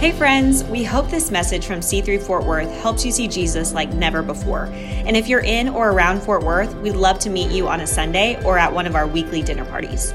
Hey, 0.00 0.12
friends, 0.12 0.64
we 0.64 0.82
hope 0.82 1.10
this 1.10 1.30
message 1.30 1.66
from 1.66 1.80
C3 1.80 2.22
Fort 2.22 2.46
Worth 2.46 2.70
helps 2.80 3.04
you 3.04 3.12
see 3.12 3.28
Jesus 3.28 3.74
like 3.74 3.92
never 3.92 4.22
before. 4.22 4.64
And 4.72 5.14
if 5.14 5.28
you're 5.28 5.44
in 5.44 5.68
or 5.68 5.90
around 5.90 6.22
Fort 6.22 6.42
Worth, 6.42 6.74
we'd 6.76 6.96
love 6.96 7.18
to 7.18 7.28
meet 7.28 7.50
you 7.50 7.68
on 7.68 7.82
a 7.82 7.86
Sunday 7.86 8.42
or 8.42 8.56
at 8.56 8.72
one 8.72 8.86
of 8.86 8.94
our 8.94 9.06
weekly 9.06 9.42
dinner 9.42 9.66
parties. 9.66 10.14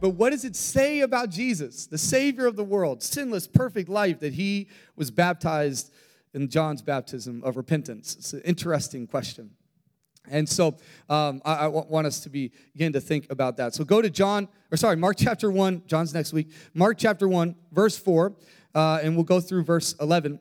But 0.00 0.10
what 0.10 0.30
does 0.30 0.44
it 0.44 0.54
say 0.54 1.00
about 1.00 1.28
Jesus, 1.30 1.86
the 1.86 1.98
Savior 1.98 2.46
of 2.46 2.54
the 2.54 2.62
world, 2.62 3.02
sinless, 3.02 3.48
perfect 3.48 3.88
life, 3.88 4.20
that 4.20 4.34
he 4.34 4.68
was 4.94 5.10
baptized 5.10 5.92
in 6.34 6.48
John's 6.48 6.82
baptism 6.82 7.42
of 7.42 7.56
repentance? 7.56 8.14
It's 8.14 8.32
an 8.32 8.42
interesting 8.42 9.08
question. 9.08 9.50
And 10.30 10.48
so 10.48 10.76
um, 11.08 11.42
I, 11.44 11.54
I, 11.54 11.66
want 11.66 12.06
us 12.06 12.20
to 12.20 12.30
begin 12.30 12.92
to 12.94 13.00
think 13.00 13.26
about 13.30 13.58
that. 13.58 13.74
So 13.74 13.84
go 13.84 14.00
to 14.00 14.08
John, 14.08 14.48
or 14.70 14.76
sorry, 14.76 14.96
Mark 14.96 15.16
chapter 15.18 15.50
1, 15.50 15.82
John's 15.86 16.14
next 16.14 16.32
week. 16.32 16.50
Mark 16.72 16.96
chapter 16.98 17.28
1, 17.28 17.54
verse 17.72 17.98
4, 17.98 18.34
uh, 18.74 19.00
and 19.02 19.16
we'll 19.16 19.24
go 19.24 19.40
through 19.40 19.64
verse 19.64 19.94
11. 20.00 20.38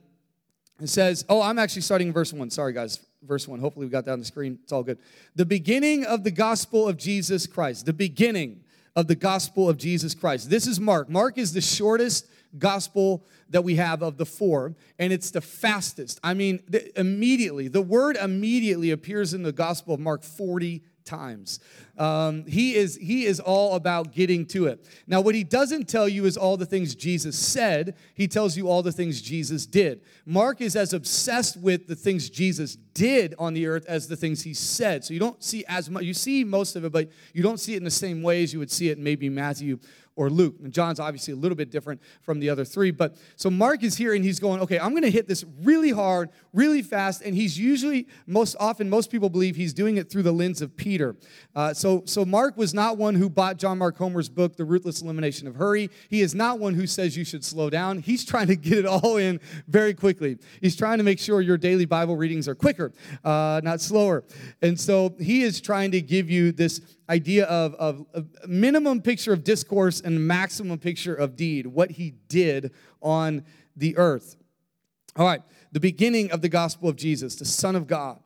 It 0.81 0.87
says, 0.87 1.25
oh, 1.29 1.41
I'm 1.41 1.59
actually 1.59 1.81
starting 1.81 2.13
verse 2.13 2.33
1. 2.33 2.49
Sorry, 2.49 2.73
guys. 2.73 2.99
Verse 3.21 3.47
1. 3.47 3.59
Hopefully 3.59 3.85
we 3.85 3.91
got 3.91 4.05
that 4.05 4.13
on 4.13 4.19
the 4.19 4.25
screen. 4.25 4.59
It's 4.63 4.71
all 4.71 4.83
good. 4.83 4.99
The 5.35 5.45
beginning 5.45 6.05
of 6.05 6.23
the 6.23 6.31
gospel 6.31 6.87
of 6.87 6.97
Jesus 6.97 7.47
Christ. 7.47 7.85
The 7.85 7.93
beginning 7.93 8.63
of 8.95 9.07
the 9.07 9.15
gospel 9.15 9.69
of 9.69 9.77
Jesus 9.77 10.13
Christ. 10.13 10.49
This 10.49 10.67
is 10.67 10.79
Mark. 10.79 11.09
Mark 11.09 11.37
is 11.37 11.53
the 11.53 11.61
shortest 11.61 12.27
gospel 12.57 13.23
that 13.49 13.63
we 13.63 13.75
have 13.75 14.01
of 14.01 14.17
the 14.17 14.25
four, 14.25 14.75
and 14.99 15.13
it's 15.13 15.31
the 15.31 15.41
fastest. 15.41 16.19
I 16.23 16.33
mean, 16.33 16.61
the, 16.67 16.99
immediately, 16.99 17.67
the 17.67 17.81
word 17.81 18.15
immediately 18.17 18.91
appears 18.91 19.33
in 19.33 19.43
the 19.43 19.51
gospel 19.51 19.93
of 19.93 19.99
Mark 19.99 20.23
40 20.23 20.83
times. 21.05 21.59
Um, 21.97 22.45
he 22.45 22.75
is 22.75 22.95
he 22.95 23.25
is 23.25 23.39
all 23.39 23.75
about 23.75 24.13
getting 24.13 24.45
to 24.47 24.65
it. 24.67 24.85
Now, 25.05 25.21
what 25.21 25.35
he 25.35 25.43
doesn't 25.43 25.87
tell 25.87 26.09
you 26.09 26.25
is 26.25 26.37
all 26.37 26.57
the 26.57 26.65
things 26.65 26.95
Jesus 26.95 27.37
said. 27.37 27.95
He 28.15 28.27
tells 28.27 28.57
you 28.57 28.67
all 28.67 28.81
the 28.81 28.91
things 28.91 29.21
Jesus 29.21 29.65
did. 29.65 30.01
Mark 30.25 30.61
is 30.61 30.75
as 30.75 30.93
obsessed 30.93 31.57
with 31.57 31.87
the 31.87 31.95
things 31.95 32.29
Jesus 32.29 32.75
did 32.93 33.35
on 33.37 33.53
the 33.53 33.67
earth 33.67 33.85
as 33.87 34.07
the 34.07 34.15
things 34.15 34.41
he 34.41 34.53
said. 34.53 35.03
So 35.03 35.13
you 35.13 35.19
don't 35.19 35.43
see 35.43 35.63
as 35.67 35.89
much. 35.89 36.03
You 36.03 36.13
see 36.13 36.43
most 36.43 36.75
of 36.75 36.83
it, 36.85 36.91
but 36.91 37.09
you 37.33 37.43
don't 37.43 37.59
see 37.59 37.73
it 37.73 37.77
in 37.77 37.83
the 37.83 37.91
same 37.91 38.23
way 38.23 38.43
as 38.43 38.53
you 38.53 38.59
would 38.59 38.71
see 38.71 38.89
it 38.89 38.97
in 38.97 39.03
maybe 39.03 39.29
Matthew 39.29 39.79
or 40.15 40.29
Luke. 40.29 40.55
And 40.63 40.71
John's 40.71 40.99
obviously 40.99 41.33
a 41.33 41.37
little 41.37 41.55
bit 41.55 41.71
different 41.71 42.01
from 42.21 42.39
the 42.39 42.49
other 42.49 42.65
three. 42.65 42.91
But 42.91 43.17
so 43.35 43.49
Mark 43.49 43.83
is 43.83 43.97
here 43.97 44.13
and 44.13 44.23
he's 44.23 44.39
going, 44.39 44.61
okay, 44.61 44.79
I'm 44.79 44.91
going 44.91 45.03
to 45.03 45.11
hit 45.11 45.27
this 45.27 45.43
really 45.61 45.91
hard, 45.91 46.29
really 46.53 46.81
fast. 46.81 47.21
And 47.21 47.35
he's 47.35 47.57
usually, 47.57 48.07
most 48.27 48.55
often, 48.59 48.89
most 48.89 49.09
people 49.11 49.29
believe 49.29 49.55
he's 49.55 49.73
doing 49.73 49.97
it 49.97 50.09
through 50.09 50.23
the 50.23 50.31
lens 50.31 50.61
of 50.61 50.75
Peter. 50.75 51.15
Uh, 51.55 51.73
so, 51.73 52.03
so 52.05 52.25
Mark 52.25 52.57
was 52.57 52.73
not 52.73 52.97
one 52.97 53.15
who 53.15 53.29
bought 53.29 53.57
John 53.57 53.77
Mark 53.77 53.97
Comer's 53.97 54.29
book, 54.29 54.55
The 54.55 54.65
Ruthless 54.65 55.01
Elimination 55.01 55.47
of 55.47 55.55
Hurry. 55.55 55.89
He 56.09 56.21
is 56.21 56.35
not 56.35 56.59
one 56.59 56.73
who 56.75 56.87
says 56.87 57.17
you 57.17 57.25
should 57.25 57.43
slow 57.43 57.69
down. 57.69 57.99
He's 57.99 58.23
trying 58.23 58.47
to 58.47 58.55
get 58.55 58.77
it 58.77 58.85
all 58.85 59.17
in 59.17 59.39
very 59.67 59.93
quickly. 59.93 60.37
He's 60.61 60.75
trying 60.75 60.99
to 60.99 61.03
make 61.03 61.19
sure 61.19 61.41
your 61.41 61.57
daily 61.57 61.85
Bible 61.85 62.15
readings 62.15 62.47
are 62.47 62.55
quicker, 62.55 62.93
uh, 63.23 63.61
not 63.63 63.81
slower. 63.81 64.23
And 64.61 64.79
so 64.79 65.15
he 65.19 65.43
is 65.43 65.61
trying 65.61 65.91
to 65.91 66.01
give 66.01 66.29
you 66.29 66.51
this 66.51 66.81
idea 67.09 67.45
of, 67.45 67.75
of, 67.75 68.05
of 68.13 68.27
minimum 68.47 69.01
picture 69.01 69.33
of 69.33 69.43
discourse 69.43 69.99
and 70.01 70.25
maximum 70.25 70.77
picture 70.79 71.13
of 71.13 71.35
deed, 71.35 71.67
what 71.67 71.91
he 71.91 72.11
did 72.27 72.71
on 73.01 73.43
the 73.75 73.97
earth. 73.97 74.37
All 75.15 75.25
right, 75.25 75.41
the 75.71 75.79
beginning 75.79 76.31
of 76.31 76.41
the 76.41 76.49
gospel 76.49 76.89
of 76.89 76.95
Jesus, 76.95 77.35
the 77.35 77.45
Son 77.45 77.75
of 77.75 77.87
God, 77.87 78.19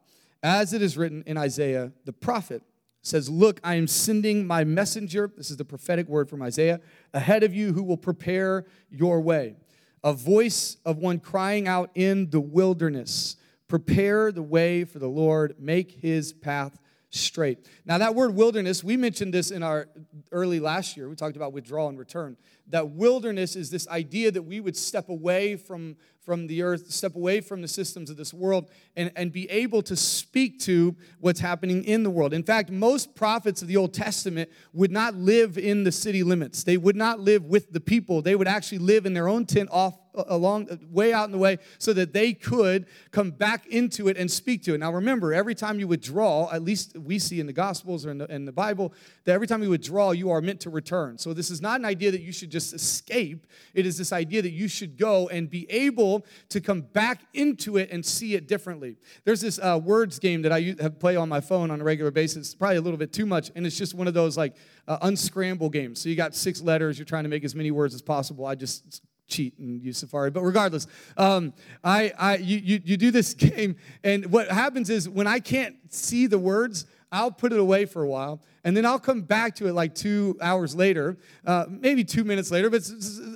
as 0.44 0.74
it 0.74 0.82
is 0.82 0.98
written 0.98 1.24
in 1.26 1.38
Isaiah, 1.38 1.92
the 2.06 2.14
prophet 2.14 2.62
says, 3.02 3.30
Look, 3.30 3.60
I 3.64 3.76
am 3.76 3.88
sending 3.88 4.46
my 4.46 4.64
messenger, 4.64 5.32
this 5.36 5.50
is 5.50 5.58
the 5.58 5.66
prophetic 5.66 6.08
word 6.08 6.30
from 6.30 6.42
Isaiah, 6.42 6.80
ahead 7.14 7.44
of 7.44 7.54
you 7.54 7.74
who 7.74 7.84
will 7.84 7.98
prepare 7.98 8.66
your 8.90 9.20
way. 9.22 9.56
A 10.04 10.14
voice 10.14 10.78
of 10.86 10.98
one 10.98 11.20
crying 11.20 11.68
out 11.68 11.90
in 11.96 12.30
the 12.30 12.40
wilderness, 12.40 13.36
prepare 13.68 14.32
the 14.32 14.44
way 14.44 14.84
for 14.84 15.00
the 15.00 15.10
Lord, 15.10 15.56
make 15.60 15.92
his 15.92 16.32
path 16.32 16.80
straight. 17.10 17.66
Now, 17.86 17.98
that 18.00 18.16
word 18.16 18.36
wilderness, 18.36 18.84
we 18.84 18.98
mentioned 18.98 19.34
this 19.34 19.52
in 19.52 19.64
our 19.64 19.88
early 20.32 20.60
last 20.60 20.98
year. 20.98 21.08
We 21.08 21.16
talked 21.16 21.38
about 21.38 21.54
withdrawal 21.54 21.90
and 21.90 21.98
return. 21.98 22.36
That 22.68 22.90
wilderness 22.90 23.56
is 23.56 23.70
this 23.70 23.88
idea 23.88 24.30
that 24.32 24.42
we 24.42 24.60
would 24.60 24.76
step 24.76 25.08
away 25.08 25.56
from, 25.56 25.96
from 26.20 26.48
the 26.48 26.64
earth, 26.64 26.92
step 26.92 27.16
away 27.16 27.40
from 27.40 27.62
the 27.62 27.68
systems 27.68 28.10
of 28.10 28.18
this 28.18 28.34
world, 28.34 28.70
and, 28.98 29.12
and 29.16 29.32
be 29.32 29.50
able 29.50 29.82
to 29.84 29.96
speak 29.96 30.60
to 30.62 30.96
what's 31.20 31.40
happening 31.40 31.86
in 31.86 32.04
the 32.04 32.10
world. 32.10 32.34
In 32.34 32.44
fact, 32.44 32.70
most 32.70 33.16
prophets 33.16 33.62
of 33.62 33.70
the 33.70 33.78
Old 33.78 33.94
Testament 33.94 34.50
would 34.74 34.92
not 34.92 35.16
live 35.16 35.58
in 35.58 35.86
the 35.86 35.92
city 35.94 36.24
limits, 36.24 36.64
they 36.64 36.78
would 36.78 36.98
not 36.98 37.20
live 37.22 37.46
with 37.46 37.72
the 37.72 37.80
people. 37.80 38.22
They 38.22 38.36
would 38.36 38.48
actually 38.48 38.80
live 38.80 39.06
in 39.06 39.14
their 39.14 39.30
own 39.30 39.46
tent 39.46 39.70
off 39.72 39.98
along 40.28 40.68
way 40.90 41.14
out 41.14 41.26
in 41.26 41.32
the 41.32 41.38
way 41.38 41.58
so 41.78 41.94
that 41.94 42.14
they 42.14 42.34
could 42.34 42.88
come 43.12 43.32
back 43.32 43.66
into 43.68 44.08
it 44.08 44.18
and 44.18 44.30
speak 44.30 44.64
to 44.64 44.74
it. 44.74 44.80
Now 44.80 44.92
remember 44.92 45.34
every 45.34 45.56
time 45.56 45.80
you 45.80 45.88
withdraw 45.88 46.50
at 46.52 46.64
least 46.64 46.98
we 46.98 47.20
see 47.20 47.40
in 47.40 47.48
the 47.48 47.54
gospels 47.54 48.06
or 48.06 48.12
in 48.12 48.18
the, 48.18 48.26
in 48.34 48.46
the 48.46 48.52
bible 48.52 48.94
that 49.26 49.34
every 49.34 49.48
time 49.48 49.64
you 49.64 49.70
withdraw 49.70 50.12
you 50.12 50.32
are 50.32 50.42
meant 50.42 50.60
to 50.62 50.70
return. 50.70 51.18
So 51.18 51.34
this 51.34 51.50
is 51.50 51.62
not 51.62 51.80
an 51.80 51.86
idea 51.86 52.12
that 52.12 52.22
you 52.22 52.32
should 52.32 52.50
just 52.50 52.74
escape. 52.74 53.48
It 53.74 53.86
is 53.86 53.98
this 53.98 54.12
idea 54.12 54.42
that 54.42 54.52
you 54.52 54.68
should 54.68 54.98
go 54.98 55.28
and 55.30 55.50
be 55.50 55.70
able 55.72 56.26
to 56.50 56.62
come 56.62 56.82
back 56.82 57.22
into 57.34 57.78
it 57.78 57.92
and 57.92 58.06
see 58.06 58.36
it 58.36 58.48
differently. 58.48 58.98
There's 59.24 59.42
this 59.42 59.60
uh, 59.60 59.80
words 59.84 60.20
game 60.20 60.42
that 60.44 60.52
i 60.52 60.76
have 60.80 61.00
play 61.00 61.16
on 61.16 61.30
my 61.30 61.42
phone 61.42 61.72
on 61.72 61.82
a 61.82 61.84
regular 61.84 62.12
basis. 62.12 62.56
Probably 62.56 62.78
a 62.78 62.82
little 62.82 62.98
bit 62.98 63.14
too 63.14 63.26
much 63.26 63.52
and 63.56 63.66
it's 63.66 63.78
just 63.78 63.94
one 63.94 64.08
of 64.08 64.14
those 64.14 64.38
like 64.38 64.56
uh, 64.88 64.98
unscramble 65.02 65.70
games. 65.70 66.02
So 66.02 66.10
you 66.10 66.16
got 66.16 66.36
six 66.36 66.62
letters 66.62 66.98
you're 66.98 67.06
trying 67.06 67.24
to 67.24 67.30
make 67.30 67.44
as 67.44 67.56
many 67.56 67.72
words 67.72 67.94
as 67.94 68.02
possible. 68.02 68.46
I 68.46 68.56
just 68.56 69.02
cheat 69.28 69.58
and 69.60 69.82
use 69.82 69.98
Safari. 69.98 70.32
But 70.32 70.42
regardless, 70.42 70.88
um, 71.18 71.54
I, 71.84 72.12
I, 72.18 72.38
you, 72.38 72.58
you, 72.58 72.82
you 72.84 72.98
do 72.98 73.12
this 73.12 73.34
game, 73.34 73.76
and 74.04 74.26
what 74.28 74.50
happens 74.50 74.90
is 74.90 75.08
when 75.08 75.28
I 75.28 75.40
can't 75.40 75.76
see 75.90 76.28
the 76.28 76.40
words, 76.40 76.86
I'll 77.12 77.32
put 77.32 77.54
it 77.54 77.60
away 77.60 77.86
for 77.86 78.04
a 78.04 78.08
while, 78.08 78.42
and 78.64 78.76
then 78.76 78.86
I'll 78.86 79.00
come 79.00 79.22
back 79.22 79.56
to 79.56 79.68
it 79.68 79.74
like 79.74 79.96
two 79.96 80.38
hours 80.42 80.76
later, 80.76 81.18
uh, 81.46 81.66
maybe 81.70 82.04
two 82.04 82.26
minutes 82.26 82.52
later. 82.52 82.70
But 82.70 82.90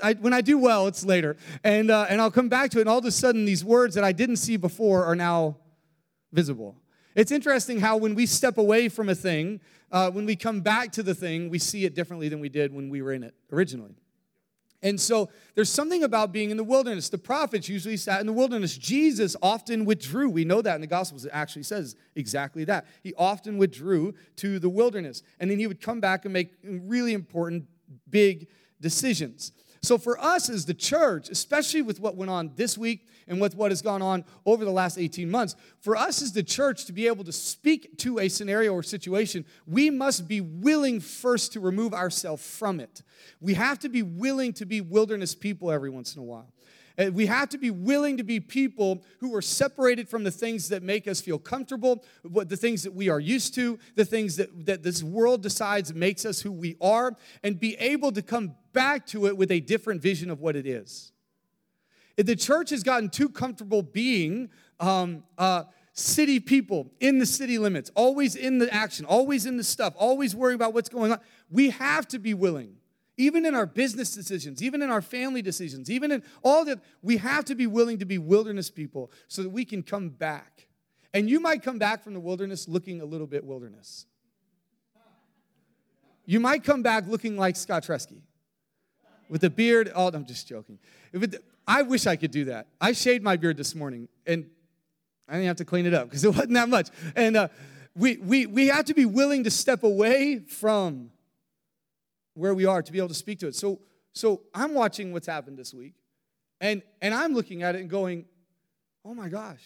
I, 0.04 0.14
when 0.14 0.34
I 0.34 0.42
do 0.42 0.58
well, 0.58 0.88
it's 0.88 1.06
later, 1.06 1.38
and 1.64 1.90
uh, 1.90 2.08
and 2.10 2.20
I'll 2.20 2.32
come 2.32 2.50
back 2.50 2.72
to 2.72 2.80
it, 2.80 2.82
and 2.82 2.90
all 2.90 2.98
of 2.98 3.06
a 3.06 3.12
sudden, 3.12 3.46
these 3.46 3.64
words 3.64 3.96
that 3.96 4.04
I 4.04 4.12
didn't 4.12 4.38
see 4.38 4.58
before 4.58 5.06
are 5.06 5.16
now 5.16 5.58
visible. 6.34 6.76
It's 7.16 7.32
interesting 7.32 7.80
how 7.80 7.98
when 7.98 8.16
we 8.16 8.26
step 8.26 8.58
away 8.58 8.90
from 8.90 9.10
a 9.10 9.16
thing, 9.16 9.62
uh, 9.92 10.12
when 10.12 10.26
we 10.26 10.36
come 10.36 10.62
back 10.62 10.92
to 10.94 11.04
the 11.04 11.14
thing, 11.14 11.50
we 11.50 11.60
see 11.60 11.86
it 11.86 11.94
differently 11.94 12.30
than 12.30 12.40
we 12.40 12.50
did 12.50 12.74
when 12.74 12.90
we 12.90 13.02
were 13.02 13.14
in 13.14 13.24
it 13.24 13.36
originally. 13.52 13.96
And 14.84 15.00
so 15.00 15.30
there's 15.54 15.70
something 15.70 16.04
about 16.04 16.32
being 16.32 16.50
in 16.50 16.58
the 16.58 16.64
wilderness. 16.64 17.10
The 17.10 17.18
prophets 17.18 17.70
usually 17.70 17.98
sat 17.98 18.20
in 18.20 18.26
the 18.26 18.34
wilderness. 18.34 18.78
Jesus 18.78 19.36
often 19.42 19.86
withdrew. 19.86 20.30
We 20.30 20.44
know 20.44 20.62
that 20.62 20.76
in 20.76 20.82
the 20.82 20.88
Gospels. 20.88 21.26
It 21.26 21.32
actually 21.34 21.64
says 21.64 21.96
exactly 22.16 22.64
that. 22.66 22.88
He 23.04 23.14
often 23.16 23.58
withdrew 23.58 24.16
to 24.38 24.58
the 24.58 24.70
wilderness. 24.70 25.22
And 25.40 25.52
then 25.52 25.60
he 25.60 25.68
would 25.68 25.82
come 25.82 26.00
back 26.00 26.26
and 26.26 26.34
make 26.34 26.54
really 26.64 27.14
important, 27.14 27.66
big 28.10 28.48
decisions. 28.80 29.52
So 29.84 29.98
for 29.98 30.20
us 30.20 30.48
as 30.48 30.66
the 30.66 30.76
church, 30.76 31.30
especially 31.30 31.82
with 31.82 32.00
what 32.00 32.16
went 32.16 32.30
on 32.30 32.52
this 32.56 32.78
week 32.78 33.08
and 33.28 33.42
with 33.42 33.56
what 33.56 33.72
has 33.72 33.82
gone 33.82 34.04
on 34.04 34.24
over 34.46 34.64
the 34.64 34.72
last 34.72 35.00
18 35.00 35.30
months, 35.30 35.56
for 35.80 35.96
us 35.96 36.22
as 36.22 36.34
the 36.34 36.44
church 36.44 36.86
to 36.86 36.94
be 36.94 37.08
able 37.08 37.24
to 37.24 37.32
speak 37.32 37.98
to 37.98 38.20
a 38.20 38.30
scenario 38.30 38.74
or 38.74 38.84
situation, 38.84 39.44
we 39.66 39.90
must 39.90 40.28
be 40.28 40.40
willing 40.40 41.00
first 41.00 41.54
to 41.54 41.60
remove 41.60 41.96
ourselves 41.96 42.46
from 42.46 42.80
it. 42.80 43.02
We 43.40 43.56
have 43.56 43.80
to 43.80 43.90
be 43.90 44.04
willing 44.04 44.54
to 44.54 44.68
be 44.68 44.82
wilderness 44.82 45.34
people 45.34 45.72
every 45.72 45.90
once 45.90 46.16
in 46.16 46.22
a 46.22 46.26
while. 46.26 46.54
We 47.14 47.26
have 47.26 47.50
to 47.50 47.58
be 47.58 47.72
willing 47.72 48.18
to 48.18 48.24
be 48.24 48.40
people 48.40 49.02
who 49.20 49.34
are 49.36 49.42
separated 49.42 50.08
from 50.08 50.24
the 50.24 50.30
things 50.30 50.70
that 50.70 50.84
make 50.84 51.08
us 51.08 51.22
feel 51.22 51.40
comfortable, 51.40 52.04
the 52.24 52.58
things 52.58 52.84
that 52.84 52.94
we 52.94 53.10
are 53.10 53.20
used 53.20 53.56
to, 53.56 53.80
the 53.96 54.06
things 54.06 54.36
that, 54.36 54.68
that 54.68 54.84
this 54.84 55.02
world 55.02 55.42
decides 55.42 55.92
makes 55.96 56.26
us 56.26 56.42
who 56.42 56.52
we 56.52 56.76
are, 56.80 57.16
and 57.42 57.60
be 57.60 57.76
able 57.78 58.12
to 58.12 58.22
come 58.22 58.56
back 58.74 59.06
to 59.08 59.28
it 59.28 59.38
with 59.38 59.52
a 59.52 59.60
different 59.60 60.02
vision 60.02 60.30
of 60.30 60.40
what 60.40 60.56
it 60.56 60.66
is. 60.66 61.12
If 62.18 62.26
the 62.26 62.36
church 62.36 62.70
has 62.72 62.84
gotten 62.84 63.10
too 63.10 63.30
comfortable 63.30 63.82
being 63.82 64.50
um, 64.80 65.24
uh, 65.38 65.64
city 65.94 66.40
people 66.40 66.92
in 67.00 67.20
the 67.20 67.26
city 67.26 67.58
limits, 67.58 67.90
always 67.96 68.36
in 68.36 68.58
the 68.58 68.72
action, 68.74 69.06
always 69.06 69.46
in 69.46 69.58
the 69.58 69.64
stuff, 69.64 69.94
always 69.98 70.36
worrying 70.36 70.56
about 70.56 70.74
what's 70.74 70.90
going 70.90 71.12
on, 71.12 71.20
we 71.50 71.70
have 71.72 72.08
to 72.10 72.20
be 72.20 72.34
willing 72.34 72.76
even 73.18 73.46
in 73.46 73.54
our 73.54 73.66
business 73.66 74.14
decisions, 74.14 74.64
even 74.64 74.82
in 74.82 74.90
our 74.90 75.02
family 75.02 75.42
decisions, 75.42 75.92
even 75.92 76.12
in 76.12 76.24
all 76.44 76.66
that, 76.66 76.80
we 77.02 77.18
have 77.18 77.46
to 77.46 77.56
be 77.56 77.68
willing 77.68 78.00
to 78.00 78.06
be 78.06 78.18
wilderness 78.18 78.70
people 78.70 79.12
so 79.28 79.44
that 79.44 79.50
we 79.50 79.64
can 79.64 79.84
come 79.84 80.10
back. 80.10 80.68
And 81.14 81.30
you 81.30 81.40
might 81.40 81.62
come 81.62 81.78
back 81.78 82.04
from 82.04 82.14
the 82.14 82.20
wilderness 82.20 82.68
looking 82.68 83.02
a 83.02 83.06
little 83.06 83.28
bit 83.28 83.44
wilderness. 83.44 84.06
You 86.26 86.40
might 86.40 86.64
come 86.64 86.82
back 86.82 87.08
looking 87.08 87.38
like 87.38 87.56
Scott 87.56 87.84
Tresky 87.84 88.22
with 89.32 89.46
a 89.46 89.50
beard. 89.50 89.92
Oh, 89.96 90.10
I'm 90.10 90.26
just 90.26 90.48
joking. 90.48 90.78
I 91.66 91.82
wish 91.82 92.06
I 92.06 92.18
could 92.18 92.32
do 92.32 92.46
that. 92.46 92.68
I 92.80 92.92
shaved 92.92 93.24
my 93.24 93.38
beard 93.38 93.58
this 93.58 93.74
morning, 93.74 94.10
and 94.28 94.48
I 95.28 95.34
didn't 95.34 95.48
have 95.48 95.58
to 95.58 95.66
clean 95.66 95.86
it 95.86 95.94
up 95.94 96.10
because 96.10 96.24
it 96.24 96.30
wasn't 96.36 96.54
that 96.54 96.70
much. 96.70 96.90
And 97.16 97.38
uh, 97.38 97.48
we, 97.96 98.18
we, 98.18 98.46
we 98.46 98.68
have 98.68 98.86
to 98.86 98.94
be 98.94 99.06
willing 99.06 99.46
to 99.46 99.50
step 99.50 99.84
away 99.84 100.40
from 100.40 101.12
where 102.34 102.54
we 102.54 102.66
are 102.66 102.82
to 102.82 102.92
be 102.92 102.98
able 102.98 103.08
to 103.08 103.14
speak 103.14 103.40
to 103.40 103.48
it. 103.48 103.56
So, 103.56 103.80
so 104.14 104.42
I'm 104.54 104.74
watching 104.74 105.14
what's 105.14 105.28
happened 105.28 105.58
this 105.58 105.74
week, 105.74 105.94
and, 106.60 106.82
and 107.02 107.14
I'm 107.14 107.34
looking 107.34 107.64
at 107.64 107.76
it 107.76 107.82
and 107.82 107.90
going, 107.90 108.26
oh 109.06 109.14
my 109.14 109.30
gosh. 109.30 109.64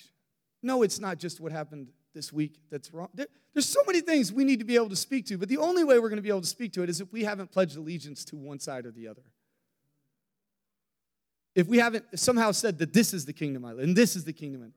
No, 0.61 0.83
it's 0.83 0.99
not 0.99 1.17
just 1.17 1.41
what 1.41 1.51
happened 1.51 1.87
this 2.13 2.31
week 2.31 2.59
that's 2.69 2.93
wrong. 2.93 3.09
There, 3.13 3.27
there's 3.53 3.67
so 3.67 3.81
many 3.85 4.01
things 4.01 4.31
we 4.31 4.43
need 4.43 4.59
to 4.59 4.65
be 4.65 4.75
able 4.75 4.89
to 4.89 4.95
speak 4.95 5.25
to, 5.27 5.37
but 5.37 5.49
the 5.49 5.57
only 5.57 5.83
way 5.83 5.97
we're 5.99 6.09
going 6.09 6.17
to 6.17 6.23
be 6.23 6.29
able 6.29 6.41
to 6.41 6.47
speak 6.47 6.73
to 6.73 6.83
it 6.83 6.89
is 6.89 7.01
if 7.01 7.11
we 7.11 7.23
haven't 7.23 7.51
pledged 7.51 7.77
allegiance 7.77 8.23
to 8.25 8.35
one 8.35 8.59
side 8.59 8.85
or 8.85 8.91
the 8.91 9.07
other. 9.07 9.21
If 11.55 11.67
we 11.67 11.77
haven't 11.77 12.19
somehow 12.19 12.51
said 12.51 12.77
that 12.79 12.93
this 12.93 13.13
is 13.13 13.25
the 13.25 13.33
kingdom 13.33 13.65
I 13.65 13.71
live 13.71 13.85
and 13.85 13.95
this 13.95 14.15
is 14.15 14.25
the 14.25 14.33
kingdom 14.33 14.61
I 14.61 14.65
live. 14.65 14.73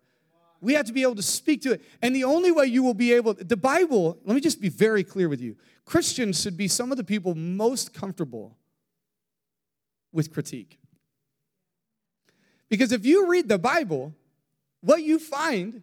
We 0.60 0.74
have 0.74 0.86
to 0.86 0.92
be 0.92 1.02
able 1.02 1.16
to 1.16 1.22
speak 1.22 1.62
to 1.62 1.72
it. 1.72 1.82
And 2.02 2.14
the 2.14 2.24
only 2.24 2.50
way 2.50 2.66
you 2.66 2.82
will 2.82 2.94
be 2.94 3.12
able, 3.12 3.34
the 3.34 3.56
Bible, 3.56 4.18
let 4.24 4.34
me 4.34 4.40
just 4.40 4.60
be 4.60 4.68
very 4.68 5.04
clear 5.04 5.28
with 5.28 5.40
you. 5.40 5.56
Christians 5.84 6.40
should 6.40 6.56
be 6.56 6.68
some 6.68 6.90
of 6.90 6.96
the 6.96 7.04
people 7.04 7.34
most 7.34 7.94
comfortable 7.94 8.56
with 10.12 10.32
critique. 10.32 10.78
Because 12.68 12.92
if 12.92 13.06
you 13.06 13.28
read 13.28 13.48
the 13.48 13.58
Bible, 13.58 14.14
what 14.80 15.02
you 15.02 15.18
find 15.18 15.82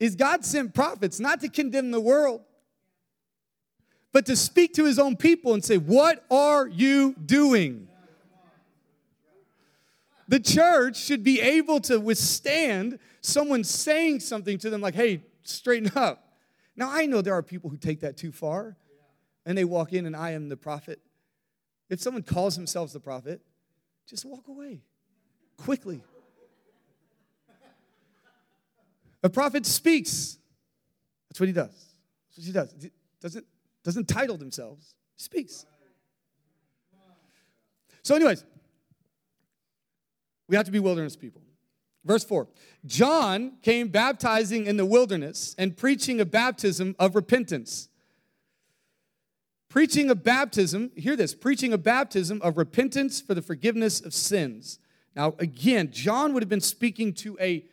is 0.00 0.16
God 0.16 0.44
sent 0.44 0.74
prophets 0.74 1.20
not 1.20 1.40
to 1.40 1.48
condemn 1.48 1.90
the 1.90 2.00
world, 2.00 2.42
but 4.12 4.26
to 4.26 4.36
speak 4.36 4.74
to 4.74 4.84
his 4.84 4.98
own 4.98 5.16
people 5.16 5.54
and 5.54 5.64
say, 5.64 5.76
What 5.76 6.24
are 6.30 6.66
you 6.66 7.14
doing? 7.24 7.88
The 10.28 10.40
church 10.40 10.96
should 10.96 11.22
be 11.22 11.40
able 11.40 11.80
to 11.82 12.00
withstand 12.00 12.98
someone 13.20 13.64
saying 13.64 14.20
something 14.20 14.58
to 14.58 14.70
them 14.70 14.80
like, 14.80 14.94
Hey, 14.94 15.22
straighten 15.42 15.92
up. 15.96 16.22
Now, 16.76 16.90
I 16.90 17.06
know 17.06 17.22
there 17.22 17.34
are 17.34 17.42
people 17.42 17.70
who 17.70 17.76
take 17.76 18.00
that 18.00 18.16
too 18.16 18.32
far 18.32 18.76
and 19.46 19.56
they 19.56 19.64
walk 19.64 19.92
in 19.92 20.06
and 20.06 20.14
I 20.14 20.32
am 20.32 20.48
the 20.48 20.56
prophet. 20.56 21.00
If 21.88 22.00
someone 22.00 22.22
calls 22.22 22.56
themselves 22.56 22.92
the 22.92 23.00
prophet, 23.00 23.40
just 24.06 24.24
walk 24.24 24.48
away 24.48 24.82
quickly. 25.56 26.02
A 29.22 29.30
prophet 29.30 29.64
speaks. 29.64 30.38
That's 31.28 31.40
what 31.40 31.46
he 31.46 31.52
does. 31.52 31.70
That's 32.28 32.38
what 32.38 32.46
he 32.46 32.52
does. 32.52 32.74
He 32.80 32.90
doesn't, 33.20 33.46
doesn't 33.82 34.08
title 34.08 34.36
themselves, 34.36 34.94
he 35.16 35.22
speaks. 35.22 35.66
So, 38.02 38.14
anyways, 38.14 38.44
we 40.48 40.56
have 40.56 40.66
to 40.66 40.72
be 40.72 40.78
wilderness 40.78 41.16
people. 41.16 41.42
Verse 42.04 42.24
4 42.24 42.46
John 42.86 43.52
came 43.62 43.88
baptizing 43.88 44.66
in 44.66 44.76
the 44.76 44.86
wilderness 44.86 45.54
and 45.58 45.76
preaching 45.76 46.20
a 46.20 46.24
baptism 46.24 46.94
of 46.98 47.14
repentance. 47.14 47.88
Preaching 49.68 50.08
a 50.08 50.14
baptism, 50.14 50.90
hear 50.96 51.16
this, 51.16 51.34
preaching 51.34 51.72
a 51.72 51.78
baptism 51.78 52.40
of 52.42 52.56
repentance 52.56 53.20
for 53.20 53.34
the 53.34 53.42
forgiveness 53.42 54.00
of 54.00 54.14
sins. 54.14 54.78
Now, 55.14 55.34
again, 55.38 55.90
John 55.90 56.32
would 56.32 56.42
have 56.42 56.48
been 56.48 56.60
speaking 56.60 57.12
to 57.14 57.36
a 57.40 57.64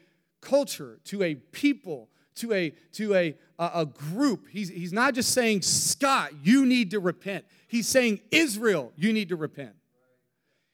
culture, 0.42 1.00
to 1.06 1.24
a 1.24 1.36
people, 1.36 2.10
to 2.36 2.52
a, 2.52 2.72
to 2.94 3.14
a, 3.14 3.36
a 3.60 3.86
group. 3.86 4.48
He's, 4.50 4.70
he's 4.70 4.92
not 4.92 5.14
just 5.14 5.32
saying, 5.32 5.62
Scott, 5.62 6.32
you 6.42 6.66
need 6.66 6.92
to 6.92 7.00
repent. 7.00 7.46
He's 7.68 7.88
saying, 7.88 8.22
Israel, 8.32 8.92
you 8.96 9.14
need 9.14 9.30
to 9.30 9.36
repent. 9.36 9.74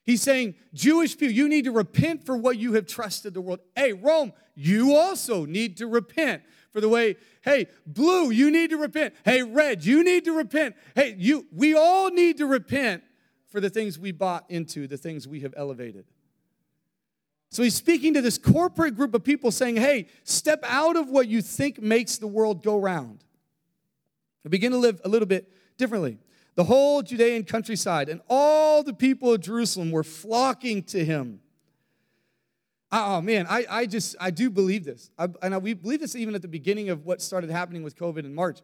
He's 0.10 0.24
saying, 0.24 0.56
Jewish 0.74 1.16
people, 1.16 1.36
you 1.36 1.48
need 1.48 1.66
to 1.66 1.72
repent 1.72 2.26
for 2.26 2.36
what 2.36 2.58
you 2.58 2.74
have 2.74 2.88
trusted 2.88 3.36
the 3.36 3.42
world. 3.42 3.60
Hey, 3.76 3.94
Rome, 3.94 4.34
you 4.56 4.96
also 4.96 5.46
need 5.46 5.78
to 5.78 5.86
repent 5.86 6.42
for 6.72 6.82
the 6.82 6.90
way, 6.90 7.16
hey, 7.44 7.68
blue, 7.86 8.32
you 8.32 8.50
need 8.50 8.72
to 8.72 8.78
repent. 8.78 9.14
Hey, 9.24 9.44
red, 9.44 9.86
you 9.86 10.04
need 10.04 10.26
to 10.26 10.32
repent. 10.32 10.76
Hey, 10.96 11.14
you, 11.16 11.46
we 11.56 11.76
all 11.76 12.10
need 12.10 12.40
to 12.40 12.48
repent 12.48 13.04
for 13.52 13.60
the 13.60 13.70
things 13.70 14.00
we 14.00 14.12
bought 14.12 14.46
into, 14.50 14.88
the 14.88 14.98
things 14.98 15.28
we 15.28 15.42
have 15.42 15.54
elevated. 15.56 16.06
So 17.52 17.62
he's 17.62 17.76
speaking 17.76 18.16
to 18.16 18.22
this 18.24 18.40
corporate 18.40 18.96
group 18.96 19.14
of 19.14 19.24
people 19.24 19.52
saying, 19.52 19.76
hey, 19.76 20.08
step 20.24 20.64
out 20.64 20.96
of 20.96 21.12
what 21.12 21.28
you 21.28 21.44
think 21.44 21.80
makes 21.80 22.18
the 22.18 22.26
world 22.26 22.64
go 22.64 22.80
round. 22.80 23.24
And 24.44 24.50
begin 24.50 24.72
to 24.72 24.80
live 24.80 25.02
a 25.06 25.08
little 25.08 25.28
bit 25.28 25.54
differently. 25.78 26.18
The 26.56 26.64
whole 26.66 27.02
Judean 27.02 27.44
countryside 27.44 28.10
and 28.10 28.22
all 28.30 28.84
the 28.84 28.94
people 28.94 29.34
of 29.34 29.42
Jerusalem 29.42 29.92
were 29.92 30.04
flocking 30.04 30.84
to 30.84 31.04
him. 31.04 31.40
Oh 32.92 33.22
man, 33.22 33.46
I, 33.48 33.66
I 33.70 33.86
just, 33.86 34.16
I 34.20 34.32
do 34.32 34.50
believe 34.50 34.84
this. 34.84 35.12
I, 35.18 35.28
and 35.42 35.54
I, 35.54 35.58
we 35.60 35.74
believe 35.74 36.00
this 36.00 36.16
even 36.16 36.36
at 36.36 36.42
the 36.42 36.48
beginning 36.48 36.90
of 36.90 37.06
what 37.06 37.22
started 37.22 37.50
happening 37.50 37.84
with 37.84 37.96
COVID 37.96 38.26
in 38.26 38.34
March. 38.34 38.62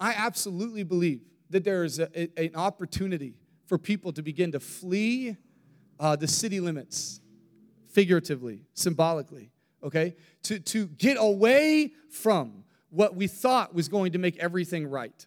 I 0.00 0.14
absolutely 0.16 0.82
believe 0.82 1.20
that 1.50 1.62
there 1.62 1.84
is 1.84 1.98
a, 1.98 2.08
a, 2.18 2.46
an 2.46 2.56
opportunity 2.56 3.34
for 3.66 3.78
people 3.78 4.12
to 4.12 4.22
begin 4.22 4.52
to 4.52 4.60
flee 4.60 5.36
uh, 6.00 6.16
the 6.16 6.28
city 6.28 6.60
limits 6.60 7.20
figuratively, 7.88 8.62
symbolically, 8.74 9.50
okay? 9.82 10.16
To, 10.44 10.58
to 10.58 10.86
get 10.86 11.16
away 11.18 11.92
from 12.10 12.64
what 12.90 13.16
we 13.16 13.26
thought 13.26 13.74
was 13.74 13.88
going 13.88 14.12
to 14.12 14.18
make 14.18 14.38
everything 14.38 14.86
right. 14.86 15.26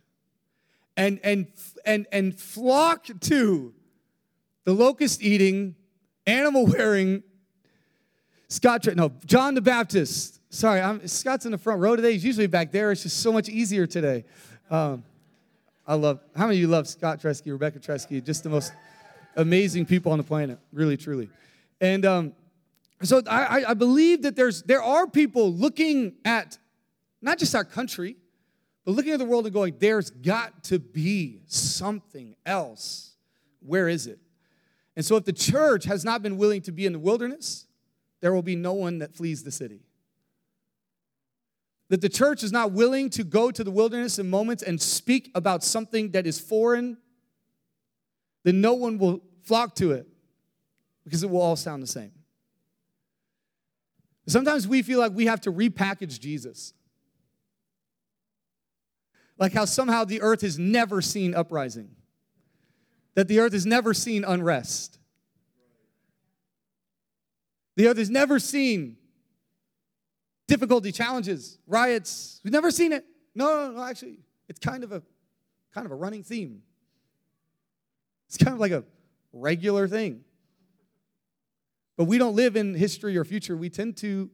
And, 1.00 1.20
and, 1.24 1.48
and, 1.86 2.08
and 2.12 2.38
flock 2.38 3.08
to 3.22 3.74
the 4.66 4.74
locust 4.74 5.24
eating, 5.24 5.76
animal 6.28 6.68
wearing 6.68 7.24
Scott, 8.50 8.86
no, 8.96 9.14
John 9.26 9.54
the 9.54 9.62
Baptist. 9.62 10.42
Sorry, 10.54 10.82
I'm, 10.82 11.08
Scott's 11.08 11.46
in 11.46 11.54
the 11.54 11.58
front 11.58 11.80
row 11.80 11.96
today. 11.96 12.12
He's 12.12 12.26
usually 12.26 12.48
back 12.48 12.74
there. 12.74 12.92
It's 12.92 13.04
just 13.04 13.22
so 13.22 13.32
much 13.32 13.48
easier 13.48 13.88
today. 13.88 14.26
Um, 14.70 15.06
I 15.88 15.94
love, 15.94 16.20
how 16.36 16.48
many 16.48 16.58
of 16.58 16.62
you 16.62 16.68
love 16.68 16.86
Scott 16.86 17.22
Tresky, 17.22 17.52
Rebecca 17.52 17.80
Tresky? 17.80 18.22
Just 18.22 18.44
the 18.44 18.50
most 18.50 18.74
amazing 19.38 19.86
people 19.86 20.12
on 20.12 20.18
the 20.18 20.24
planet, 20.26 20.60
really, 20.74 20.98
truly. 20.98 21.30
And 21.80 22.06
um, 22.06 22.34
so 23.04 23.22
I, 23.26 23.64
I 23.70 23.74
believe 23.74 24.24
that 24.24 24.36
there's 24.36 24.64
there 24.64 24.84
are 24.84 25.08
people 25.08 25.54
looking 25.54 26.16
at 26.26 26.58
not 27.22 27.38
just 27.38 27.56
our 27.56 27.64
country, 27.64 28.18
but 28.86 28.92
looking 28.94 29.12
at 29.12 29.20
the 29.20 29.26
world 29.26 29.46
and 29.46 29.54
going, 29.54 29.76
there's 29.80 30.10
got 30.10 30.64
to 30.66 30.80
be 30.80 31.42
something 31.48 32.36
else. 32.46 33.14
Where 33.60 33.88
is 33.88 34.08
it? 34.08 34.20
And 34.96 35.06
so 35.06 35.16
if 35.16 35.26
the 35.26 35.34
church 35.34 35.86
has 35.86 36.04
not 36.04 36.22
been 36.22 36.38
willing 36.38 36.62
to 36.64 36.72
be 36.72 36.86
in 36.86 36.94
the 36.94 37.00
wilderness, 37.00 37.68
there 38.22 38.34
will 38.34 38.42
be 38.42 38.56
no 38.56 38.74
one 38.74 39.00
that 39.00 39.16
flees 39.16 39.44
the 39.44 39.52
city. 39.52 39.82
That 41.90 42.02
the 42.02 42.10
church 42.10 42.44
is 42.44 42.52
not 42.52 42.72
willing 42.72 43.10
to 43.12 43.24
go 43.24 43.50
to 43.52 43.64
the 43.64 43.72
wilderness 43.72 44.20
in 44.20 44.30
moments 44.30 44.62
and 44.62 44.80
speak 44.82 45.32
about 45.34 45.64
something 45.64 46.12
that 46.12 46.28
is 46.28 46.40
foreign, 46.40 46.98
then 48.44 48.62
no 48.62 48.74
one 48.74 48.98
will 48.98 49.22
flock 49.44 49.76
to 49.76 49.92
it 49.92 50.08
because 51.04 51.24
it 51.24 51.30
will 51.30 51.42
all 51.42 51.56
sound 51.56 51.82
the 51.82 51.88
same. 51.88 52.12
Sometimes 54.28 54.68
we 54.68 54.84
feel 54.84 55.00
like 55.00 55.14
we 55.14 55.26
have 55.26 55.42
to 55.42 55.52
repackage 55.52 56.20
Jesus. 56.20 56.74
Like 59.40 59.54
how 59.54 59.66
somehow 59.66 60.04
the 60.04 60.22
earth 60.22 60.42
has 60.42 60.60
never 60.60 61.02
seen 61.02 61.34
uprising, 61.34 61.96
that 63.16 63.28
the 63.28 63.40
earth 63.40 63.54
has 63.54 63.66
never 63.66 63.94
seen 63.94 64.24
unrest, 64.26 65.00
the 67.78 67.88
earth 67.88 67.98
has 67.98 68.10
never 68.10 68.38
seen 68.38 68.98
difficulty, 70.48 70.92
challenges, 70.92 71.58
riots. 71.66 72.42
We've 72.44 72.52
never 72.52 72.72
seen 72.72 72.92
it. 72.92 73.06
No, 73.34 73.46
no, 73.46 73.72
no, 73.72 73.84
actually, 73.84 74.18
it's 74.50 74.60
kind 74.60 74.84
of 74.84 74.92
a 74.92 75.02
kind 75.74 75.86
of 75.86 75.92
a 75.92 75.96
running 75.96 76.24
theme. 76.24 76.62
It's 78.28 78.38
kind 78.38 78.54
of 78.54 78.60
like 78.60 78.74
a 78.74 78.84
regular 79.32 79.88
thing. 79.88 80.26
But 81.96 82.06
we 82.06 82.18
don't 82.18 82.36
live 82.36 82.56
in 82.56 82.76
history 82.76 83.18
or 83.18 83.24
future. 83.24 83.56
We 83.56 83.70
tend 83.70 83.98
to 83.98 84.30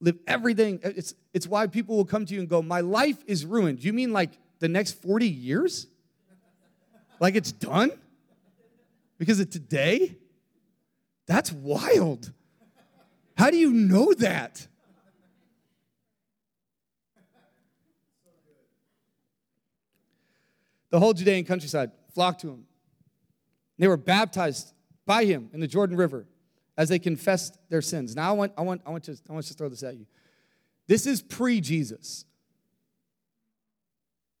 live 0.00 0.18
everything. 0.26 0.80
Uh, 0.84 0.90
it's, 0.96 1.14
it's 1.32 1.46
why 1.46 1.66
people 1.66 1.96
will 1.96 2.04
come 2.04 2.26
to 2.26 2.34
you 2.34 2.40
and 2.40 2.48
go, 2.48 2.62
My 2.62 2.80
life 2.80 3.18
is 3.26 3.44
ruined. 3.44 3.84
You 3.84 3.92
mean 3.92 4.12
like 4.12 4.38
the 4.58 4.68
next 4.68 5.02
40 5.02 5.28
years? 5.28 5.86
Like 7.18 7.34
it's 7.34 7.52
done? 7.52 7.92
Because 9.18 9.40
of 9.40 9.50
today? 9.50 10.16
That's 11.26 11.52
wild. 11.52 12.32
How 13.36 13.50
do 13.50 13.56
you 13.56 13.72
know 13.72 14.12
that? 14.14 14.66
The 20.90 20.98
whole 20.98 21.12
Judean 21.12 21.44
countryside 21.44 21.92
flocked 22.14 22.40
to 22.40 22.48
him. 22.48 22.66
They 23.78 23.86
were 23.86 23.96
baptized 23.96 24.72
by 25.06 25.24
him 25.24 25.50
in 25.52 25.60
the 25.60 25.68
Jordan 25.68 25.96
River 25.96 26.26
as 26.80 26.88
they 26.88 26.98
confessed 26.98 27.58
their 27.68 27.82
sins. 27.82 28.16
Now 28.16 28.30
I 28.30 28.32
want, 28.32 28.52
I 28.56 28.62
want, 28.62 28.80
I 28.86 28.90
want, 28.90 29.04
to, 29.04 29.14
I 29.28 29.34
want 29.34 29.44
to 29.44 29.52
throw 29.52 29.68
this 29.68 29.82
at 29.82 29.98
you. 29.98 30.06
This 30.86 31.06
is 31.06 31.20
pre-Jesus. 31.20 32.24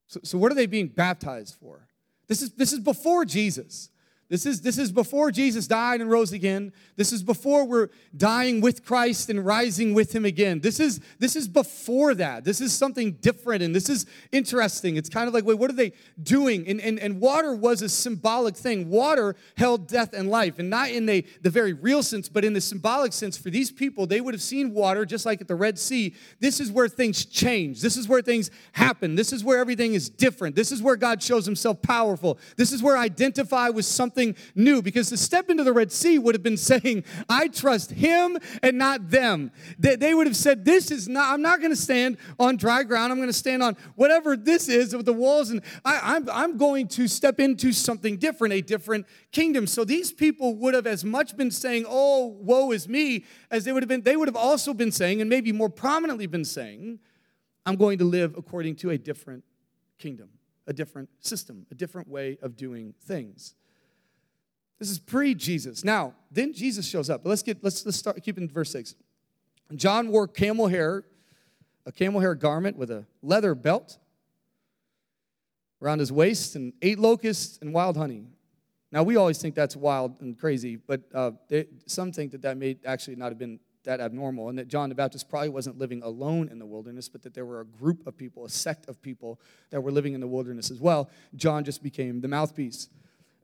So, 0.08 0.20
so 0.22 0.38
what 0.38 0.50
are 0.50 0.54
they 0.54 0.64
being 0.64 0.88
baptized 0.88 1.56
for? 1.60 1.86
This 2.28 2.40
is, 2.40 2.52
this 2.52 2.72
is 2.72 2.80
before 2.80 3.26
Jesus. 3.26 3.90
This 4.30 4.46
is, 4.46 4.60
this 4.60 4.78
is 4.78 4.92
before 4.92 5.32
Jesus 5.32 5.66
died 5.66 6.00
and 6.00 6.08
rose 6.08 6.32
again. 6.32 6.72
This 6.94 7.12
is 7.12 7.20
before 7.20 7.64
we're 7.66 7.88
dying 8.16 8.60
with 8.60 8.84
Christ 8.84 9.28
and 9.28 9.44
rising 9.44 9.92
with 9.92 10.14
him 10.14 10.24
again. 10.24 10.60
This 10.60 10.78
is, 10.78 11.00
this 11.18 11.34
is 11.34 11.48
before 11.48 12.14
that. 12.14 12.44
This 12.44 12.60
is 12.60 12.72
something 12.72 13.14
different 13.14 13.64
and 13.64 13.74
this 13.74 13.90
is 13.90 14.06
interesting. 14.30 14.96
It's 14.96 15.08
kind 15.08 15.26
of 15.26 15.34
like, 15.34 15.44
wait, 15.44 15.58
what 15.58 15.68
are 15.68 15.74
they 15.74 15.92
doing? 16.22 16.64
And, 16.68 16.80
and, 16.80 17.00
and 17.00 17.20
water 17.20 17.56
was 17.56 17.82
a 17.82 17.88
symbolic 17.88 18.56
thing. 18.56 18.88
Water 18.88 19.34
held 19.56 19.88
death 19.88 20.12
and 20.12 20.30
life, 20.30 20.60
and 20.60 20.70
not 20.70 20.90
in 20.90 21.06
the, 21.06 21.26
the 21.42 21.50
very 21.50 21.72
real 21.72 22.04
sense, 22.04 22.28
but 22.28 22.44
in 22.44 22.52
the 22.52 22.60
symbolic 22.60 23.12
sense. 23.12 23.36
For 23.36 23.50
these 23.50 23.72
people, 23.72 24.06
they 24.06 24.20
would 24.20 24.32
have 24.32 24.42
seen 24.42 24.72
water 24.72 25.04
just 25.04 25.26
like 25.26 25.40
at 25.40 25.48
the 25.48 25.56
Red 25.56 25.76
Sea. 25.76 26.14
This 26.38 26.60
is 26.60 26.70
where 26.70 26.86
things 26.86 27.24
change. 27.24 27.80
This 27.80 27.96
is 27.96 28.06
where 28.06 28.22
things 28.22 28.52
happen. 28.72 29.16
This 29.16 29.32
is 29.32 29.42
where 29.42 29.58
everything 29.58 29.94
is 29.94 30.08
different. 30.08 30.54
This 30.54 30.70
is 30.70 30.80
where 30.80 30.94
God 30.94 31.20
shows 31.20 31.46
himself 31.46 31.82
powerful. 31.82 32.38
This 32.56 32.70
is 32.72 32.80
where 32.80 32.96
identify 32.96 33.70
with 33.70 33.86
something 33.86 34.19
something 34.20 34.36
new 34.54 34.82
because 34.82 35.08
to 35.08 35.16
step 35.16 35.50
into 35.50 35.64
the 35.64 35.72
Red 35.72 35.90
Sea 35.90 36.18
would 36.18 36.34
have 36.34 36.42
been 36.42 36.56
saying, 36.56 37.04
I 37.28 37.48
trust 37.48 37.92
him 37.92 38.38
and 38.62 38.78
not 38.78 39.10
them. 39.10 39.50
They 39.78 40.14
would 40.14 40.26
have 40.26 40.36
said, 40.36 40.64
This 40.64 40.90
is 40.90 41.08
not, 41.08 41.32
I'm 41.32 41.42
not 41.42 41.60
going 41.60 41.70
to 41.72 41.80
stand 41.80 42.18
on 42.38 42.56
dry 42.56 42.82
ground. 42.82 43.12
I'm 43.12 43.18
going 43.18 43.28
to 43.28 43.32
stand 43.32 43.62
on 43.62 43.76
whatever 43.96 44.36
this 44.36 44.68
is 44.68 44.94
with 44.94 45.06
the 45.06 45.12
walls. 45.12 45.50
And 45.50 45.62
I, 45.84 46.16
I'm, 46.16 46.28
I'm 46.30 46.56
going 46.56 46.88
to 46.88 47.08
step 47.08 47.40
into 47.40 47.72
something 47.72 48.16
different, 48.16 48.54
a 48.54 48.60
different 48.60 49.06
kingdom. 49.32 49.66
So 49.66 49.84
these 49.84 50.12
people 50.12 50.54
would 50.56 50.74
have 50.74 50.86
as 50.86 51.04
much 51.04 51.36
been 51.36 51.50
saying, 51.50 51.86
Oh, 51.88 52.26
woe 52.40 52.72
is 52.72 52.88
me, 52.88 53.24
as 53.50 53.64
they 53.64 53.72
would 53.72 53.82
have 53.82 53.88
been, 53.88 54.02
they 54.02 54.16
would 54.16 54.28
have 54.28 54.36
also 54.36 54.74
been 54.74 54.92
saying, 54.92 55.20
and 55.20 55.30
maybe 55.30 55.52
more 55.52 55.70
prominently 55.70 56.26
been 56.26 56.44
saying, 56.44 56.98
I'm 57.66 57.76
going 57.76 57.98
to 57.98 58.04
live 58.04 58.36
according 58.36 58.76
to 58.76 58.90
a 58.90 58.98
different 58.98 59.44
kingdom, 59.98 60.30
a 60.66 60.72
different 60.72 61.10
system, 61.20 61.66
a 61.70 61.74
different 61.74 62.08
way 62.08 62.38
of 62.42 62.56
doing 62.56 62.94
things. 63.04 63.54
This 64.80 64.90
is 64.90 64.98
pre-Jesus. 64.98 65.84
Now, 65.84 66.14
then 66.32 66.52
Jesus 66.52 66.88
shows 66.88 67.08
up. 67.08 67.22
But 67.22 67.28
Let's 67.28 67.42
get 67.42 67.62
let's 67.62 67.84
let's 67.86 67.98
start 67.98 68.20
keeping 68.24 68.48
verse 68.48 68.72
6. 68.72 68.96
John 69.76 70.08
wore 70.08 70.26
camel 70.26 70.66
hair, 70.66 71.04
a 71.86 71.92
camel 71.92 72.20
hair 72.20 72.34
garment 72.34 72.76
with 72.76 72.90
a 72.90 73.06
leather 73.22 73.54
belt 73.54 73.98
around 75.80 76.00
his 76.00 76.10
waist 76.10 76.56
and 76.56 76.72
ate 76.82 76.98
locusts 76.98 77.58
and 77.62 77.72
wild 77.72 77.96
honey. 77.96 78.24
Now, 78.92 79.04
we 79.04 79.16
always 79.16 79.38
think 79.38 79.54
that's 79.54 79.76
wild 79.76 80.20
and 80.20 80.36
crazy, 80.36 80.76
but 80.76 81.02
uh, 81.14 81.30
they, 81.48 81.66
some 81.86 82.10
think 82.10 82.32
that 82.32 82.42
that 82.42 82.56
may 82.56 82.76
actually 82.84 83.14
not 83.14 83.28
have 83.28 83.38
been 83.38 83.60
that 83.84 84.00
abnormal, 84.00 84.48
and 84.48 84.58
that 84.58 84.68
John 84.68 84.88
the 84.88 84.94
Baptist 84.94 85.28
probably 85.28 85.48
wasn't 85.48 85.78
living 85.78 86.02
alone 86.02 86.48
in 86.48 86.58
the 86.58 86.66
wilderness, 86.66 87.08
but 87.08 87.22
that 87.22 87.32
there 87.32 87.46
were 87.46 87.60
a 87.60 87.64
group 87.64 88.06
of 88.06 88.16
people, 88.16 88.44
a 88.44 88.48
sect 88.48 88.88
of 88.88 89.00
people 89.00 89.40
that 89.70 89.80
were 89.80 89.92
living 89.92 90.12
in 90.12 90.20
the 90.20 90.26
wilderness 90.26 90.70
as 90.70 90.80
well. 90.80 91.08
John 91.34 91.64
just 91.64 91.82
became 91.82 92.20
the 92.20 92.28
mouthpiece. 92.28 92.88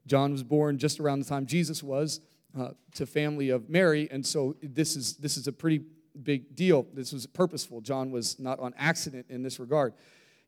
John 0.07 0.31
was 0.31 0.43
born 0.43 0.77
just 0.77 0.99
around 0.99 1.19
the 1.19 1.25
time 1.25 1.45
Jesus 1.45 1.83
was 1.83 2.21
uh, 2.57 2.69
to 2.95 3.05
family 3.05 3.49
of 3.49 3.69
Mary, 3.69 4.07
and 4.09 4.25
so 4.25 4.55
this 4.63 4.95
is 4.95 5.17
this 5.17 5.37
is 5.37 5.47
a 5.47 5.51
pretty 5.51 5.83
big 6.23 6.55
deal. 6.55 6.87
This 6.93 7.13
was 7.13 7.27
purposeful. 7.27 7.81
John 7.81 8.11
was 8.11 8.39
not 8.39 8.59
on 8.59 8.73
accident 8.77 9.27
in 9.29 9.43
this 9.43 9.59
regard. 9.59 9.93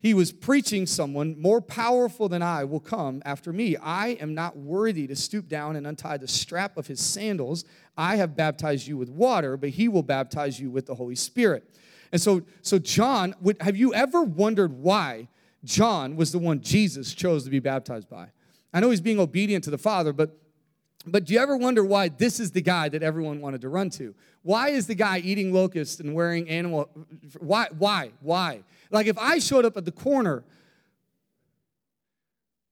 He 0.01 0.13
was 0.13 0.31
preaching 0.31 0.85
someone 0.85 1.39
more 1.39 1.59
powerful 1.59 2.29
than 2.29 2.41
I 2.41 2.63
will 2.63 2.79
come 2.79 3.21
after 3.25 3.51
me. 3.51 3.75
I 3.75 4.09
am 4.21 4.33
not 4.33 4.55
worthy 4.55 5.07
to 5.07 5.15
stoop 5.15 5.49
down 5.49 5.75
and 5.75 5.85
untie 5.85 6.15
the 6.17 6.27
strap 6.27 6.77
of 6.77 6.87
his 6.87 7.01
sandals. 7.01 7.65
I 7.97 8.15
have 8.15 8.35
baptized 8.35 8.87
you 8.87 8.95
with 8.95 9.09
water, 9.09 9.57
but 9.57 9.69
he 9.71 9.89
will 9.89 10.03
baptize 10.03 10.57
you 10.57 10.71
with 10.71 10.85
the 10.85 10.95
Holy 10.95 11.15
Spirit. 11.15 11.75
And 12.13 12.21
so, 12.21 12.43
so 12.61 12.79
John, 12.79 13.35
would, 13.41 13.61
have 13.61 13.75
you 13.75 13.93
ever 13.93 14.23
wondered 14.23 14.71
why 14.71 15.27
John 15.65 16.15
was 16.15 16.31
the 16.31 16.39
one 16.39 16.61
Jesus 16.61 17.13
chose 17.13 17.43
to 17.43 17.49
be 17.49 17.59
baptized 17.59 18.09
by? 18.09 18.29
I 18.73 18.79
know 18.79 18.89
he's 18.89 19.01
being 19.01 19.19
obedient 19.19 19.63
to 19.65 19.71
the 19.71 19.77
Father, 19.77 20.13
but 20.13 20.37
but 21.05 21.25
do 21.25 21.33
you 21.33 21.39
ever 21.39 21.55
wonder 21.55 21.83
why 21.83 22.09
this 22.09 22.39
is 22.39 22.51
the 22.51 22.61
guy 22.61 22.89
that 22.89 23.01
everyone 23.01 23.39
wanted 23.39 23.61
to 23.61 23.69
run 23.69 23.89
to? 23.91 24.13
Why 24.41 24.69
is 24.69 24.85
the 24.87 24.95
guy 24.95 25.19
eating 25.19 25.53
locusts 25.53 25.99
and 25.99 26.13
wearing 26.13 26.49
animal? 26.49 26.89
Why? 27.39 27.67
Why? 27.77 28.11
Why? 28.19 28.63
Like 28.91 29.07
if 29.07 29.17
I 29.17 29.39
showed 29.39 29.65
up 29.65 29.77
at 29.77 29.85
the 29.85 29.91
corner 29.91 30.43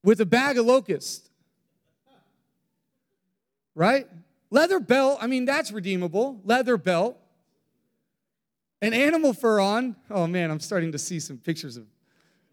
with 0.04 0.20
a 0.20 0.26
bag 0.26 0.58
of 0.58 0.66
locusts, 0.66 1.30
right? 3.76 4.08
Leather 4.50 4.80
belt, 4.80 5.20
I 5.22 5.28
mean, 5.28 5.46
that's 5.46 5.72
redeemable. 5.72 6.42
Leather 6.44 6.78
belt. 6.78 7.18
An 8.82 8.94
animal 8.94 9.34
fur 9.34 9.60
on. 9.60 9.96
Oh 10.10 10.28
man, 10.28 10.52
I'm 10.52 10.60
starting 10.60 10.92
to 10.92 11.00
see 11.00 11.20
some 11.20 11.38
pictures 11.38 11.78
of 11.78 11.88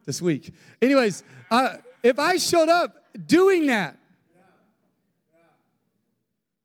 this 0.07 0.23
week. 0.23 0.55
Anyways, 0.81 1.23
uh, 1.51 1.77
if 2.03 2.19
I 2.19 2.37
showed 2.37 2.69
up 2.69 3.04
doing 3.27 3.67
that. 3.67 3.99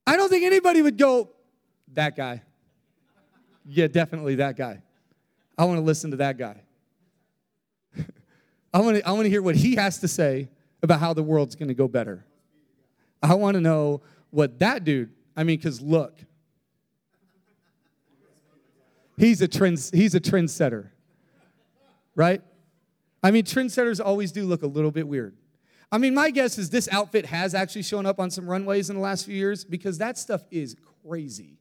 I 0.05 0.17
don't 0.17 0.29
think 0.29 0.43
anybody 0.43 0.81
would 0.81 0.97
go, 0.97 1.29
that 1.93 2.15
guy. 2.15 2.41
Yeah, 3.65 3.87
definitely 3.87 4.35
that 4.35 4.57
guy. 4.57 4.81
I 5.57 5.65
want 5.65 5.77
to 5.77 5.83
listen 5.83 6.11
to 6.11 6.17
that 6.17 6.37
guy. 6.37 6.61
I 8.73 8.81
want 8.81 8.97
to 8.97 9.07
I 9.07 9.11
want 9.11 9.25
to 9.25 9.29
hear 9.29 9.41
what 9.41 9.55
he 9.55 9.75
has 9.75 9.99
to 9.99 10.07
say 10.07 10.49
about 10.81 10.99
how 10.99 11.13
the 11.13 11.21
world's 11.21 11.55
going 11.55 11.67
to 11.67 11.75
go 11.75 11.87
better. 11.87 12.25
I 13.21 13.35
want 13.35 13.55
to 13.55 13.61
know 13.61 14.01
what 14.31 14.57
that 14.59 14.83
dude, 14.83 15.11
I 15.35 15.43
mean 15.43 15.59
cuz 15.59 15.81
look. 15.81 16.17
He's 19.17 19.41
a 19.41 19.47
trend 19.47 19.89
he's 19.93 20.15
a 20.15 20.19
trendsetter. 20.19 20.89
Right? 22.15 22.41
I 23.21 23.31
mean 23.31 23.43
trendsetters 23.43 24.03
always 24.03 24.31
do 24.31 24.45
look 24.45 24.63
a 24.63 24.67
little 24.67 24.91
bit 24.91 25.07
weird. 25.07 25.35
I 25.91 25.97
mean, 25.97 26.13
my 26.13 26.29
guess 26.29 26.57
is 26.57 26.69
this 26.69 26.87
outfit 26.91 27.25
has 27.25 27.55
actually 27.55 27.81
shown 27.81 28.05
up 28.05 28.19
on 28.19 28.29
some 28.29 28.47
runways 28.47 28.89
in 28.89 28.95
the 28.95 29.01
last 29.01 29.25
few 29.25 29.35
years 29.35 29.65
because 29.65 29.97
that 29.97 30.17
stuff 30.17 30.43
is 30.51 30.75
crazy. 31.03 31.57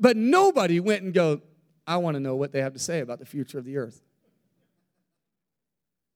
But 0.00 0.16
nobody 0.16 0.80
went 0.80 1.02
and 1.02 1.14
go, 1.14 1.42
I 1.86 1.98
want 1.98 2.14
to 2.14 2.20
know 2.20 2.34
what 2.34 2.52
they 2.52 2.60
have 2.60 2.72
to 2.72 2.78
say 2.78 3.00
about 3.00 3.18
the 3.18 3.26
future 3.26 3.58
of 3.58 3.64
the 3.64 3.76
earth. 3.76 4.00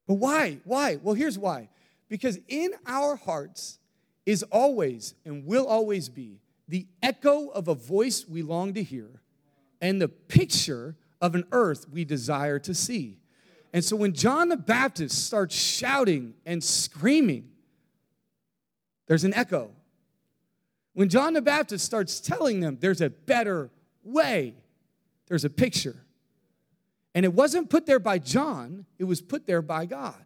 But 0.07 0.15
why? 0.15 0.59
Why? 0.65 0.99
Well, 1.03 1.15
here's 1.15 1.39
why. 1.39 1.69
Because 2.09 2.39
in 2.49 2.73
our 2.87 3.17
hearts 3.17 3.79
is 4.27 4.43
always 4.45 5.15
and 5.25 5.47
will 5.47 5.67
always 5.67 6.09
be 6.09 6.41
the 6.69 6.87
echo 7.03 7.49
of 7.49 7.69
a 7.69 7.75
voice 7.75 8.27
we 8.27 8.43
long 8.43 8.75
to 8.75 8.83
hear 8.83 9.21
and 9.81 10.01
the 10.01 10.09
picture 10.09 10.97
of 11.21 11.35
an 11.35 11.45
earth 11.53 11.87
we 11.91 12.05
desire 12.05 12.59
to 12.59 12.75
see. 12.75 13.19
And 13.75 13.85
so 13.85 13.97
when 13.97 14.13
John 14.13 14.51
the 14.51 14.57
Baptist 14.57 15.27
starts 15.27 15.57
shouting 15.57 16.35
and 16.47 16.63
screaming, 16.63 17.51
there's 19.09 19.25
an 19.25 19.35
echo. 19.35 19.73
When 20.93 21.09
John 21.09 21.33
the 21.33 21.43
Baptist 21.43 21.85
starts 21.85 22.21
telling 22.21 22.61
them 22.61 22.79
there's 22.81 23.01
a 23.01 23.11
better 23.11 23.73
way, 24.05 24.55
there's 25.27 25.45
a 25.45 25.51
picture. 25.51 25.97
And 27.17 27.25
it 27.25 27.35
wasn't 27.35 27.69
put 27.69 27.85
there 27.85 27.99
by 27.99 28.19
John, 28.19 28.87
it 28.97 29.05
was 29.05 29.21
put 29.21 29.45
there 29.45 29.61
by 29.61 29.87
God. 29.87 30.25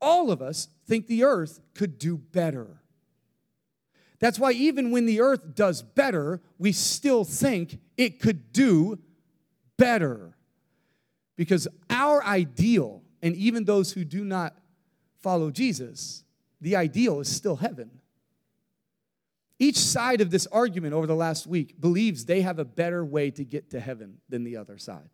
All 0.00 0.32
of 0.32 0.42
us 0.42 0.66
think 0.88 1.06
the 1.06 1.22
earth 1.22 1.60
could 1.74 2.00
do 2.00 2.18
better. 2.18 2.82
That's 4.18 4.40
why 4.40 4.52
even 4.52 4.90
when 4.90 5.06
the 5.06 5.20
earth 5.20 5.54
does 5.54 5.82
better, 5.82 6.40
we 6.58 6.72
still 6.72 7.22
think 7.22 7.78
it 7.96 8.18
could 8.18 8.52
do 8.52 8.98
better. 9.76 10.34
Because 11.40 11.66
our 11.88 12.22
ideal, 12.22 13.00
and 13.22 13.34
even 13.34 13.64
those 13.64 13.92
who 13.92 14.04
do 14.04 14.26
not 14.26 14.54
follow 15.22 15.50
Jesus, 15.50 16.22
the 16.60 16.76
ideal 16.76 17.18
is 17.18 17.34
still 17.34 17.56
heaven. 17.56 17.90
Each 19.58 19.78
side 19.78 20.20
of 20.20 20.30
this 20.30 20.46
argument 20.48 20.92
over 20.92 21.06
the 21.06 21.14
last 21.14 21.46
week 21.46 21.80
believes 21.80 22.26
they 22.26 22.42
have 22.42 22.58
a 22.58 22.64
better 22.66 23.02
way 23.02 23.30
to 23.30 23.42
get 23.42 23.70
to 23.70 23.80
heaven 23.80 24.18
than 24.28 24.44
the 24.44 24.58
other 24.58 24.76
side. 24.76 25.08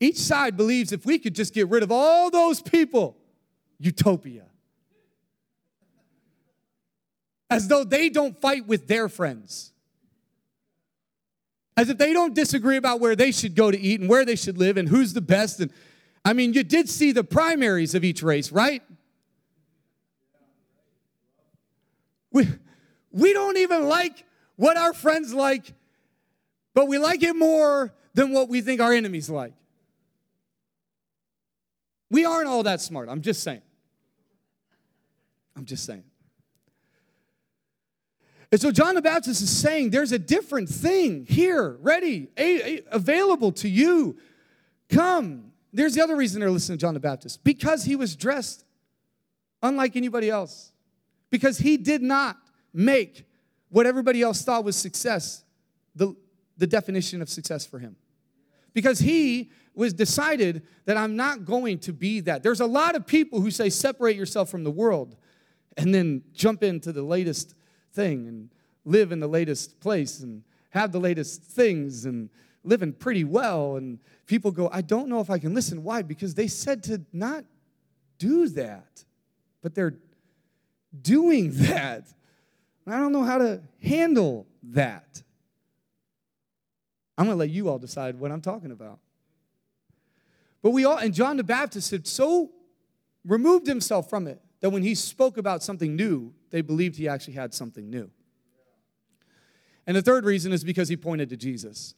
Each 0.00 0.18
side 0.18 0.54
believes 0.54 0.92
if 0.92 1.06
we 1.06 1.18
could 1.18 1.34
just 1.34 1.54
get 1.54 1.70
rid 1.70 1.82
of 1.82 1.90
all 1.90 2.30
those 2.30 2.60
people, 2.60 3.16
utopia. 3.78 4.44
As 7.48 7.68
though 7.68 7.84
they 7.84 8.10
don't 8.10 8.38
fight 8.38 8.66
with 8.66 8.86
their 8.86 9.08
friends 9.08 9.72
as 11.76 11.88
if 11.88 11.98
they 11.98 12.12
don't 12.12 12.34
disagree 12.34 12.76
about 12.76 13.00
where 13.00 13.16
they 13.16 13.32
should 13.32 13.54
go 13.54 13.70
to 13.70 13.78
eat 13.78 14.00
and 14.00 14.08
where 14.08 14.24
they 14.24 14.36
should 14.36 14.58
live 14.58 14.76
and 14.76 14.88
who's 14.88 15.12
the 15.12 15.20
best. 15.20 15.60
And 15.60 15.72
I 16.24 16.32
mean, 16.32 16.52
you 16.52 16.62
did 16.62 16.88
see 16.88 17.12
the 17.12 17.24
primaries 17.24 17.94
of 17.94 18.04
each 18.04 18.22
race, 18.22 18.52
right? 18.52 18.82
We, 22.30 22.48
we 23.10 23.32
don't 23.32 23.58
even 23.58 23.88
like 23.88 24.24
what 24.56 24.76
our 24.76 24.92
friends 24.92 25.34
like, 25.34 25.72
but 26.74 26.86
we 26.86 26.98
like 26.98 27.22
it 27.22 27.34
more 27.34 27.92
than 28.14 28.32
what 28.32 28.48
we 28.48 28.60
think 28.60 28.80
our 28.80 28.92
enemies 28.92 29.28
like. 29.28 29.52
We 32.10 32.24
aren't 32.24 32.48
all 32.48 32.62
that 32.64 32.80
smart. 32.80 33.08
I'm 33.08 33.22
just 33.22 33.42
saying. 33.42 33.62
I'm 35.56 35.64
just 35.64 35.84
saying. 35.84 36.04
And 38.54 38.60
so 38.60 38.70
John 38.70 38.94
the 38.94 39.02
Baptist 39.02 39.42
is 39.42 39.50
saying 39.50 39.90
there's 39.90 40.12
a 40.12 40.18
different 40.18 40.68
thing 40.68 41.26
here, 41.28 41.76
ready, 41.80 42.28
a, 42.38 42.76
a, 42.76 42.82
available 42.92 43.50
to 43.50 43.68
you. 43.68 44.16
Come. 44.88 45.50
There's 45.72 45.94
the 45.94 46.02
other 46.04 46.14
reason 46.14 46.38
they're 46.38 46.52
listening 46.52 46.78
to 46.78 46.80
John 46.80 46.94
the 46.94 47.00
Baptist 47.00 47.42
because 47.42 47.82
he 47.82 47.96
was 47.96 48.14
dressed 48.14 48.64
unlike 49.60 49.96
anybody 49.96 50.30
else. 50.30 50.70
because 51.30 51.58
he 51.58 51.76
did 51.76 52.00
not 52.00 52.36
make 52.72 53.24
what 53.70 53.86
everybody 53.86 54.22
else 54.22 54.42
thought 54.42 54.62
was 54.62 54.76
success 54.76 55.42
the, 55.96 56.14
the 56.56 56.66
definition 56.68 57.20
of 57.20 57.28
success 57.28 57.66
for 57.66 57.80
him. 57.80 57.96
Because 58.72 59.00
he 59.00 59.50
was 59.74 59.92
decided 59.92 60.62
that 60.84 60.96
I'm 60.96 61.16
not 61.16 61.44
going 61.44 61.80
to 61.80 61.92
be 61.92 62.20
that. 62.20 62.44
There's 62.44 62.60
a 62.60 62.66
lot 62.66 62.94
of 62.94 63.04
people 63.04 63.40
who 63.40 63.50
say 63.50 63.68
separate 63.68 64.14
yourself 64.14 64.48
from 64.48 64.62
the 64.62 64.70
world 64.70 65.16
and 65.76 65.92
then 65.92 66.22
jump 66.32 66.62
into 66.62 66.92
the 66.92 67.02
latest 67.02 67.56
thing 67.94 68.26
and 68.28 68.50
live 68.84 69.12
in 69.12 69.20
the 69.20 69.26
latest 69.26 69.80
place 69.80 70.20
and 70.20 70.42
have 70.70 70.92
the 70.92 71.00
latest 71.00 71.42
things 71.42 72.04
and 72.04 72.28
living 72.64 72.92
pretty 72.92 73.24
well. 73.24 73.76
And 73.76 73.98
people 74.26 74.50
go, 74.50 74.68
I 74.72 74.82
don't 74.82 75.08
know 75.08 75.20
if 75.20 75.30
I 75.30 75.38
can 75.38 75.54
listen. 75.54 75.84
Why? 75.84 76.02
Because 76.02 76.34
they 76.34 76.48
said 76.48 76.82
to 76.84 77.00
not 77.12 77.44
do 78.18 78.48
that, 78.50 79.04
but 79.62 79.74
they're 79.74 79.94
doing 81.00 81.50
that. 81.54 82.06
I 82.86 82.98
don't 82.98 83.12
know 83.12 83.22
how 83.22 83.38
to 83.38 83.62
handle 83.82 84.46
that. 84.64 85.22
I'm 87.16 87.26
going 87.26 87.36
to 87.36 87.38
let 87.38 87.50
you 87.50 87.68
all 87.68 87.78
decide 87.78 88.18
what 88.18 88.32
I'm 88.32 88.40
talking 88.40 88.72
about. 88.72 88.98
But 90.62 90.70
we 90.70 90.84
all, 90.84 90.96
and 90.96 91.14
John 91.14 91.36
the 91.36 91.44
Baptist 91.44 91.90
had 91.90 92.06
so 92.06 92.50
removed 93.24 93.66
himself 93.66 94.10
from 94.10 94.26
it 94.26 94.40
that 94.60 94.70
when 94.70 94.82
he 94.82 94.94
spoke 94.94 95.36
about 95.36 95.62
something 95.62 95.94
new, 95.94 96.32
they 96.54 96.60
believed 96.60 96.94
he 96.94 97.08
actually 97.08 97.34
had 97.34 97.52
something 97.52 97.90
new. 97.90 98.08
And 99.88 99.96
the 99.96 100.02
third 100.02 100.24
reason 100.24 100.52
is 100.52 100.62
because 100.62 100.88
he 100.88 100.96
pointed 100.96 101.28
to 101.30 101.36
Jesus. 101.36 101.96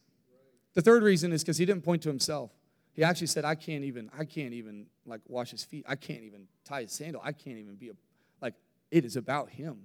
The 0.73 0.81
third 0.81 1.03
reason 1.03 1.31
is 1.31 1.43
because 1.43 1.57
he 1.59 1.65
didn't 1.65 1.83
point 1.83 2.01
to 2.01 2.09
himself. 2.09 2.49
He 2.93 3.03
actually 3.03 3.27
said, 3.27 3.45
I 3.45 3.53
can't 3.53 3.83
even, 3.83 4.09
I 4.17 4.25
can't 4.25 4.53
even 4.53 4.87
like 5.05 5.21
wash 5.27 5.51
his 5.51 5.63
feet. 5.63 5.85
I 5.87 5.95
can't 5.95 6.23
even 6.23 6.47
tie 6.65 6.81
his 6.81 6.91
sandal. 6.91 7.21
I 7.23 7.33
can't 7.33 7.59
even 7.59 7.75
be 7.75 7.89
a, 7.89 7.91
like, 8.41 8.55
it 8.89 9.05
is 9.05 9.15
about 9.15 9.51
him. 9.51 9.77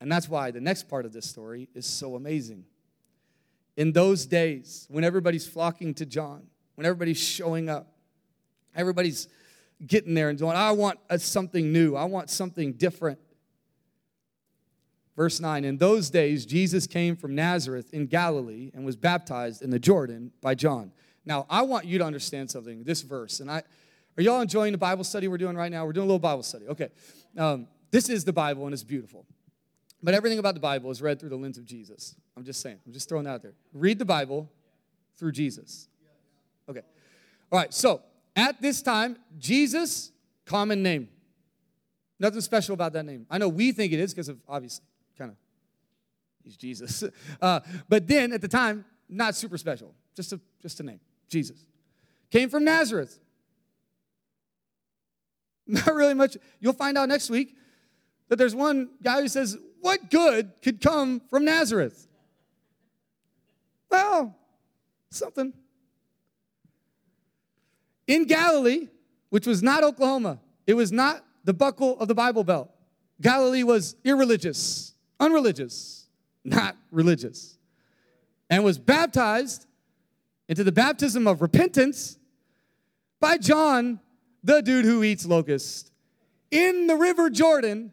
And 0.00 0.12
that's 0.12 0.28
why 0.28 0.52
the 0.52 0.60
next 0.60 0.84
part 0.84 1.04
of 1.04 1.12
this 1.12 1.26
story 1.28 1.68
is 1.74 1.86
so 1.86 2.14
amazing. 2.14 2.66
In 3.76 3.90
those 3.90 4.26
days, 4.26 4.86
when 4.88 5.02
everybody's 5.02 5.44
flocking 5.44 5.92
to 5.94 6.06
John, 6.06 6.46
when 6.76 6.86
everybody's 6.86 7.18
showing 7.18 7.68
up, 7.68 7.88
everybody's 8.76 9.26
getting 9.86 10.14
there 10.14 10.28
and 10.28 10.38
going, 10.38 10.56
I 10.56 10.72
want 10.72 10.98
something 11.18 11.72
new, 11.72 11.94
I 11.94 12.04
want 12.04 12.30
something 12.30 12.72
different. 12.72 13.18
Verse 15.16 15.40
9 15.40 15.64
In 15.64 15.78
those 15.78 16.10
days, 16.10 16.46
Jesus 16.46 16.86
came 16.86 17.16
from 17.16 17.34
Nazareth 17.34 17.92
in 17.92 18.06
Galilee 18.06 18.70
and 18.74 18.84
was 18.84 18.96
baptized 18.96 19.62
in 19.62 19.70
the 19.70 19.78
Jordan 19.78 20.32
by 20.40 20.54
John. 20.54 20.92
Now, 21.24 21.44
I 21.50 21.62
want 21.62 21.84
you 21.84 21.98
to 21.98 22.04
understand 22.04 22.50
something, 22.50 22.84
this 22.84 23.02
verse. 23.02 23.40
And 23.40 23.50
I, 23.50 23.62
are 24.16 24.22
y'all 24.22 24.40
enjoying 24.40 24.72
the 24.72 24.78
Bible 24.78 25.04
study 25.04 25.28
we're 25.28 25.36
doing 25.36 25.56
right 25.56 25.70
now? 25.70 25.84
We're 25.84 25.92
doing 25.92 26.04
a 26.04 26.06
little 26.06 26.18
Bible 26.18 26.42
study. 26.42 26.66
Okay. 26.68 26.88
Um, 27.36 27.68
this 27.90 28.08
is 28.08 28.24
the 28.24 28.32
Bible 28.32 28.64
and 28.64 28.72
it's 28.72 28.82
beautiful. 28.82 29.26
But 30.02 30.14
everything 30.14 30.38
about 30.38 30.54
the 30.54 30.60
Bible 30.60 30.90
is 30.90 31.02
read 31.02 31.18
through 31.18 31.30
the 31.30 31.36
lens 31.36 31.58
of 31.58 31.64
Jesus. 31.64 32.14
I'm 32.36 32.44
just 32.44 32.60
saying, 32.60 32.78
I'm 32.86 32.92
just 32.92 33.08
throwing 33.08 33.24
that 33.24 33.30
out 33.30 33.42
there. 33.42 33.54
Read 33.72 33.98
the 33.98 34.04
Bible 34.04 34.50
through 35.16 35.32
Jesus. 35.32 35.88
Okay. 36.68 36.82
All 37.50 37.58
right, 37.58 37.74
so 37.74 38.02
at 38.38 38.62
this 38.62 38.82
time, 38.82 39.16
Jesus, 39.36 40.12
common 40.46 40.82
name. 40.82 41.08
Nothing 42.20 42.40
special 42.40 42.74
about 42.74 42.92
that 42.92 43.04
name. 43.04 43.26
I 43.28 43.38
know 43.38 43.48
we 43.48 43.72
think 43.72 43.92
it 43.92 43.98
is 43.98 44.14
because 44.14 44.28
of 44.28 44.38
obviously 44.48 44.84
kind 45.18 45.32
of 45.32 45.36
he's 46.44 46.56
Jesus. 46.56 47.04
Uh, 47.40 47.60
but 47.88 48.06
then 48.06 48.32
at 48.32 48.40
the 48.40 48.48
time, 48.48 48.84
not 49.08 49.34
super 49.34 49.58
special. 49.58 49.94
Just 50.14 50.32
a 50.32 50.40
just 50.60 50.80
a 50.80 50.82
name. 50.82 51.00
Jesus. 51.28 51.66
Came 52.30 52.48
from 52.48 52.64
Nazareth. 52.64 53.18
Not 55.66 55.94
really 55.94 56.14
much. 56.14 56.36
You'll 56.60 56.72
find 56.72 56.96
out 56.96 57.08
next 57.08 57.30
week 57.30 57.54
that 58.28 58.36
there's 58.36 58.54
one 58.54 58.90
guy 59.02 59.20
who 59.20 59.28
says, 59.28 59.56
What 59.80 60.10
good 60.10 60.52
could 60.62 60.80
come 60.80 61.20
from 61.28 61.44
Nazareth? 61.44 62.06
Well, 63.90 64.34
something. 65.10 65.52
In 68.08 68.24
Galilee, 68.24 68.88
which 69.28 69.46
was 69.46 69.62
not 69.62 69.84
Oklahoma, 69.84 70.40
it 70.66 70.74
was 70.74 70.90
not 70.90 71.24
the 71.44 71.52
buckle 71.52 72.00
of 72.00 72.08
the 72.08 72.14
Bible 72.14 72.42
Belt. 72.42 72.70
Galilee 73.20 73.62
was 73.62 73.96
irreligious, 74.02 74.94
unreligious, 75.20 76.06
not 76.42 76.76
religious, 76.90 77.58
and 78.48 78.64
was 78.64 78.78
baptized 78.78 79.66
into 80.48 80.64
the 80.64 80.72
baptism 80.72 81.26
of 81.26 81.42
repentance 81.42 82.18
by 83.20 83.36
John, 83.36 84.00
the 84.42 84.62
dude 84.62 84.86
who 84.86 85.02
eats 85.02 85.26
locusts, 85.26 85.90
in 86.50 86.86
the 86.86 86.96
river 86.96 87.28
Jordan, 87.28 87.92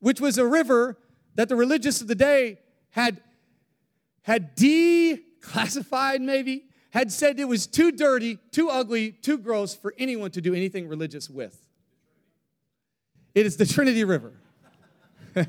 which 0.00 0.20
was 0.20 0.36
a 0.36 0.46
river 0.46 0.98
that 1.36 1.48
the 1.48 1.56
religious 1.56 2.02
of 2.02 2.08
the 2.08 2.14
day 2.14 2.58
had, 2.90 3.22
had 4.22 4.54
declassified, 4.56 6.20
maybe, 6.20 6.64
had 6.94 7.10
said 7.10 7.40
it 7.40 7.48
was 7.48 7.66
too 7.66 7.90
dirty, 7.90 8.38
too 8.52 8.70
ugly, 8.70 9.10
too 9.10 9.36
gross 9.36 9.74
for 9.74 9.92
anyone 9.98 10.30
to 10.30 10.40
do 10.40 10.54
anything 10.54 10.86
religious 10.86 11.28
with. 11.28 11.60
It 13.34 13.44
is 13.44 13.56
the 13.56 13.66
Trinity 13.66 14.04
River. 14.04 14.32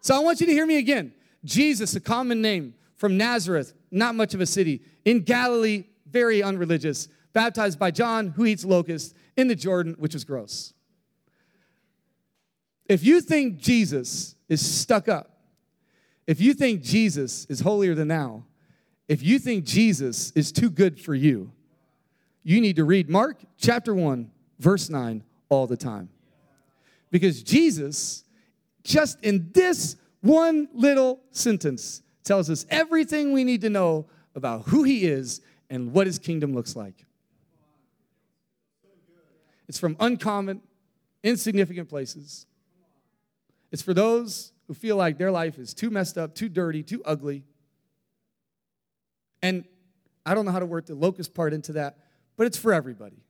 so 0.00 0.16
I 0.16 0.20
want 0.20 0.40
you 0.40 0.46
to 0.46 0.52
hear 0.52 0.64
me 0.64 0.78
again. 0.78 1.12
Jesus, 1.44 1.94
a 1.96 2.00
common 2.00 2.40
name 2.40 2.72
from 2.96 3.18
Nazareth, 3.18 3.74
not 3.90 4.14
much 4.14 4.32
of 4.32 4.40
a 4.40 4.46
city, 4.46 4.80
in 5.04 5.20
Galilee, 5.20 5.84
very 6.10 6.42
unreligious, 6.42 7.08
baptized 7.34 7.78
by 7.78 7.90
John, 7.90 8.28
who 8.28 8.46
eats 8.46 8.64
locusts, 8.64 9.12
in 9.36 9.48
the 9.48 9.54
Jordan, 9.54 9.96
which 9.98 10.14
is 10.14 10.24
gross. 10.24 10.72
If 12.88 13.04
you 13.04 13.20
think 13.20 13.58
Jesus 13.58 14.34
is 14.48 14.66
stuck 14.66 15.08
up, 15.08 15.42
if 16.26 16.40
you 16.40 16.54
think 16.54 16.80
Jesus 16.80 17.44
is 17.50 17.60
holier 17.60 17.94
than 17.94 18.08
thou, 18.08 18.44
if 19.10 19.24
you 19.24 19.40
think 19.40 19.64
Jesus 19.64 20.30
is 20.36 20.52
too 20.52 20.70
good 20.70 21.00
for 21.00 21.16
you, 21.16 21.50
you 22.44 22.60
need 22.60 22.76
to 22.76 22.84
read 22.84 23.10
Mark 23.10 23.38
chapter 23.58 23.92
1, 23.92 24.30
verse 24.60 24.88
9 24.88 25.24
all 25.48 25.66
the 25.66 25.76
time. 25.76 26.10
Because 27.10 27.42
Jesus, 27.42 28.22
just 28.84 29.20
in 29.24 29.50
this 29.52 29.96
one 30.20 30.68
little 30.72 31.18
sentence, 31.32 32.02
tells 32.22 32.48
us 32.48 32.64
everything 32.70 33.32
we 33.32 33.42
need 33.42 33.62
to 33.62 33.68
know 33.68 34.06
about 34.36 34.68
who 34.68 34.84
he 34.84 35.04
is 35.06 35.40
and 35.68 35.92
what 35.92 36.06
his 36.06 36.20
kingdom 36.20 36.54
looks 36.54 36.76
like. 36.76 37.04
It's 39.68 39.80
from 39.80 39.96
uncommon, 39.98 40.62
insignificant 41.24 41.88
places. 41.88 42.46
It's 43.72 43.82
for 43.82 43.92
those 43.92 44.52
who 44.68 44.74
feel 44.74 44.94
like 44.94 45.18
their 45.18 45.32
life 45.32 45.58
is 45.58 45.74
too 45.74 45.90
messed 45.90 46.16
up, 46.16 46.36
too 46.36 46.48
dirty, 46.48 46.84
too 46.84 47.02
ugly. 47.04 47.42
And 49.42 49.64
I 50.24 50.34
don't 50.34 50.44
know 50.44 50.52
how 50.52 50.58
to 50.58 50.66
work 50.66 50.86
the 50.86 50.94
locust 50.94 51.34
part 51.34 51.52
into 51.52 51.72
that, 51.72 51.98
but 52.36 52.46
it's 52.46 52.58
for 52.58 52.72
everybody. 52.72 53.22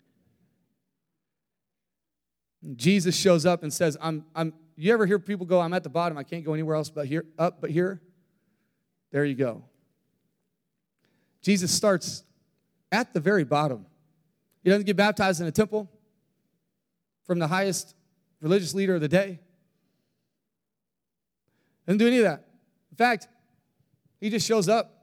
Jesus 2.76 3.16
shows 3.16 3.46
up 3.46 3.62
and 3.62 3.72
says, 3.72 3.96
I'm, 4.00 4.24
I'm, 4.34 4.52
you 4.76 4.92
ever 4.92 5.06
hear 5.06 5.18
people 5.18 5.46
go, 5.46 5.60
I'm 5.60 5.72
at 5.72 5.82
the 5.82 5.88
bottom, 5.88 6.18
I 6.18 6.24
can't 6.24 6.44
go 6.44 6.52
anywhere 6.52 6.76
else 6.76 6.90
but 6.90 7.06
here, 7.06 7.24
up 7.38 7.60
but 7.60 7.70
here? 7.70 8.00
There 9.12 9.24
you 9.24 9.34
go. 9.34 9.64
Jesus 11.42 11.72
starts 11.72 12.22
at 12.92 13.14
the 13.14 13.20
very 13.20 13.44
bottom. 13.44 13.86
He 14.62 14.70
doesn't 14.70 14.84
get 14.84 14.96
baptized 14.96 15.40
in 15.40 15.46
a 15.46 15.52
temple 15.52 15.90
from 17.24 17.38
the 17.38 17.46
highest 17.46 17.94
religious 18.40 18.74
leader 18.74 18.94
of 18.94 19.00
the 19.00 19.08
day. 19.08 19.40
Doesn't 21.86 21.98
do 21.98 22.06
any 22.06 22.18
of 22.18 22.24
that. 22.24 22.44
In 22.90 22.96
fact, 22.96 23.28
he 24.20 24.28
just 24.28 24.46
shows 24.46 24.68
up. 24.68 24.99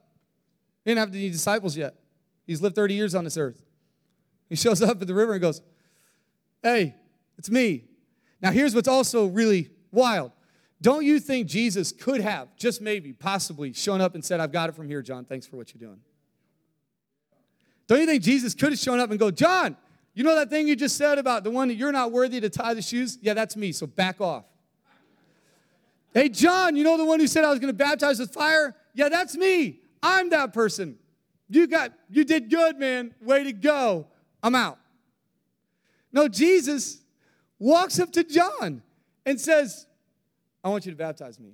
He 0.88 0.92
didn't 0.92 1.00
have 1.00 1.14
any 1.14 1.30
disciples 1.30 1.76
yet. 1.76 1.96
He's 2.46 2.62
lived 2.62 2.74
30 2.76 2.94
years 2.94 3.14
on 3.14 3.26
this 3.26 3.36
earth. 3.36 3.62
He 4.48 4.56
shows 4.56 4.82
up 4.82 5.02
at 5.02 5.06
the 5.06 5.14
river 5.14 5.34
and 5.34 5.42
goes, 5.42 5.62
Hey, 6.64 6.96
it's 7.38 7.50
me. 7.50 7.84
Now, 8.42 8.52
here's 8.52 8.74
what's 8.74 8.88
also 8.88 9.26
really 9.26 9.70
wild. 9.92 10.32
Don't 10.82 11.04
you 11.04 11.20
think 11.20 11.48
Jesus 11.48 11.92
could 11.92 12.22
have, 12.22 12.56
just 12.56 12.80
maybe, 12.80 13.12
possibly, 13.12 13.74
shown 13.74 14.00
up 14.00 14.16
and 14.16 14.24
said, 14.24 14.40
I've 14.40 14.54
got 14.54 14.70
it 14.70 14.76
from 14.76 14.88
here, 14.88 15.02
John. 15.02 15.26
Thanks 15.26 15.46
for 15.46 15.58
what 15.58 15.74
you're 15.74 15.86
doing? 15.86 16.00
Don't 17.88 18.00
you 18.00 18.06
think 18.06 18.24
Jesus 18.24 18.54
could 18.54 18.70
have 18.70 18.80
shown 18.80 19.02
up 19.02 19.10
and 19.10 19.20
go, 19.20 19.30
John, 19.30 19.76
you 20.14 20.24
know 20.24 20.36
that 20.36 20.50
thing 20.50 20.70
you 20.70 20.78
just 20.78 20.96
said 20.96 21.18
about 21.18 21.44
the 21.44 21.52
one 21.52 21.68
that 21.68 21.74
you're 21.74 21.92
not 21.92 22.14
worthy 22.14 22.40
to 22.40 22.50
tie 22.50 22.74
the 22.74 22.82
shoes? 22.82 23.18
Yeah, 23.22 23.34
that's 23.34 23.58
me, 23.58 23.74
so 23.74 23.88
back 23.88 24.22
off. 24.22 24.46
Hey, 26.14 26.30
John, 26.30 26.78
you 26.78 26.86
know 26.86 26.96
the 26.96 27.04
one 27.04 27.20
who 27.20 27.28
said 27.28 27.44
I 27.44 27.50
was 27.50 27.60
going 27.60 27.74
to 27.74 27.78
baptize 27.78 28.20
with 28.20 28.32
fire? 28.32 28.74
Yeah, 28.94 29.10
that's 29.10 29.36
me. 29.36 29.82
I'm 30.02 30.30
that 30.30 30.54
person. 30.54 30.98
You 31.50 31.68
got, 31.68 31.94
you 32.10 32.26
did 32.26 32.50
good, 32.50 32.78
man. 32.78 33.14
Way 33.22 33.46
to 33.46 33.54
go. 33.54 34.08
I'm 34.44 34.56
out. 34.56 34.78
No, 36.12 36.28
Jesus 36.28 37.00
walks 37.60 38.00
up 38.00 38.12
to 38.14 38.24
John 38.24 38.82
and 39.26 39.40
says, 39.40 39.88
I 40.64 40.70
want 40.70 40.86
you 40.86 40.92
to 40.92 40.98
baptize 40.98 41.40
me. 41.40 41.54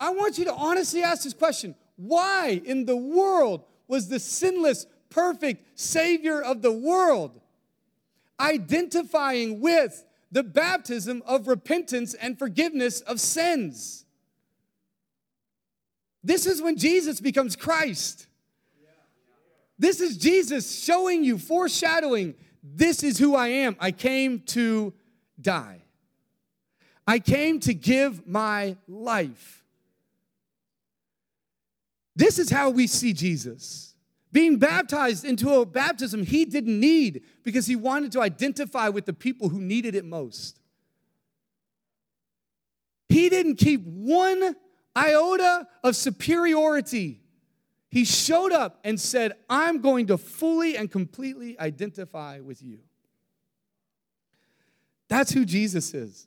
I 0.00 0.10
want 0.10 0.38
you 0.38 0.44
to 0.44 0.54
honestly 0.54 1.02
ask 1.02 1.24
this 1.24 1.34
question 1.34 1.74
Why 1.96 2.60
in 2.64 2.84
the 2.84 2.96
world 2.96 3.64
was 3.88 4.08
the 4.08 4.20
sinless, 4.20 4.86
perfect 5.10 5.78
Savior 5.78 6.40
of 6.40 6.62
the 6.62 6.72
world 6.72 7.40
identifying 8.40 9.60
with 9.60 10.04
the 10.30 10.42
baptism 10.42 11.22
of 11.26 11.48
repentance 11.48 12.14
and 12.14 12.38
forgiveness 12.38 13.00
of 13.00 13.20
sins. 13.20 14.04
This 16.28 16.44
is 16.44 16.60
when 16.60 16.76
Jesus 16.76 17.22
becomes 17.22 17.56
Christ. 17.56 18.26
This 19.78 20.02
is 20.02 20.18
Jesus 20.18 20.84
showing 20.84 21.24
you, 21.24 21.38
foreshadowing, 21.38 22.34
this 22.62 23.02
is 23.02 23.16
who 23.16 23.34
I 23.34 23.48
am. 23.48 23.76
I 23.80 23.92
came 23.92 24.40
to 24.40 24.92
die. 25.40 25.80
I 27.06 27.18
came 27.18 27.60
to 27.60 27.72
give 27.72 28.26
my 28.26 28.76
life. 28.86 29.64
This 32.14 32.38
is 32.38 32.50
how 32.50 32.68
we 32.68 32.86
see 32.86 33.14
Jesus. 33.14 33.94
Being 34.30 34.58
baptized 34.58 35.24
into 35.24 35.50
a 35.54 35.64
baptism 35.64 36.26
he 36.26 36.44
didn't 36.44 36.78
need 36.78 37.22
because 37.42 37.64
he 37.66 37.74
wanted 37.74 38.12
to 38.12 38.20
identify 38.20 38.90
with 38.90 39.06
the 39.06 39.14
people 39.14 39.48
who 39.48 39.62
needed 39.62 39.94
it 39.94 40.04
most. 40.04 40.60
He 43.08 43.30
didn't 43.30 43.56
keep 43.56 43.82
one 43.86 44.54
iota 44.98 45.66
of 45.84 45.96
superiority. 45.96 47.20
He 47.90 48.04
showed 48.04 48.52
up 48.52 48.80
and 48.84 49.00
said, 49.00 49.32
I'm 49.48 49.80
going 49.80 50.08
to 50.08 50.18
fully 50.18 50.76
and 50.76 50.90
completely 50.90 51.58
identify 51.58 52.40
with 52.40 52.62
you. 52.62 52.80
That's 55.08 55.32
who 55.32 55.44
Jesus 55.44 55.94
is. 55.94 56.26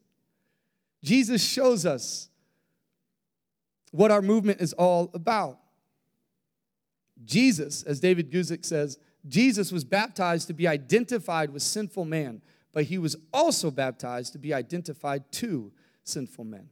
Jesus 1.04 1.44
shows 1.44 1.86
us 1.86 2.30
what 3.92 4.12
our 4.12 4.22
movement 4.22 4.62
is 4.62 4.74
all 4.74 5.12
about. 5.14 5.60
Jesus, 7.24 7.84
as 7.84 8.00
David 8.00 8.32
Guzik 8.32 8.66
says, 8.66 8.98
Jesus 9.28 9.72
was 9.72 9.84
baptized 9.84 10.48
to 10.48 10.54
be 10.54 10.68
identified 10.68 11.52
with 11.52 11.62
sinful 11.62 12.06
man, 12.06 12.42
but 12.72 12.86
he 12.86 12.98
was 12.98 13.16
also 13.32 13.70
baptized 13.70 14.34
to 14.34 14.40
be 14.40 14.54
identified 14.54 15.32
to 15.34 15.72
sinful 16.04 16.46
men. 16.46 16.70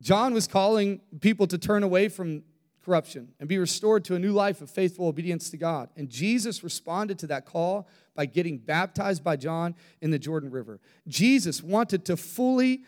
John 0.00 0.32
was 0.32 0.46
calling 0.46 1.00
people 1.20 1.46
to 1.48 1.58
turn 1.58 1.82
away 1.82 2.08
from 2.08 2.42
corruption 2.84 3.28
and 3.38 3.48
be 3.48 3.58
restored 3.58 4.04
to 4.06 4.14
a 4.14 4.18
new 4.18 4.32
life 4.32 4.62
of 4.62 4.70
faithful 4.70 5.06
obedience 5.08 5.50
to 5.50 5.56
God. 5.56 5.90
And 5.96 6.08
Jesus 6.08 6.64
responded 6.64 7.18
to 7.18 7.26
that 7.26 7.44
call 7.44 7.88
by 8.14 8.26
getting 8.26 8.58
baptized 8.58 9.22
by 9.22 9.36
John 9.36 9.74
in 10.00 10.10
the 10.10 10.18
Jordan 10.18 10.50
River. 10.50 10.80
Jesus 11.06 11.62
wanted 11.62 12.04
to 12.06 12.16
fully 12.16 12.82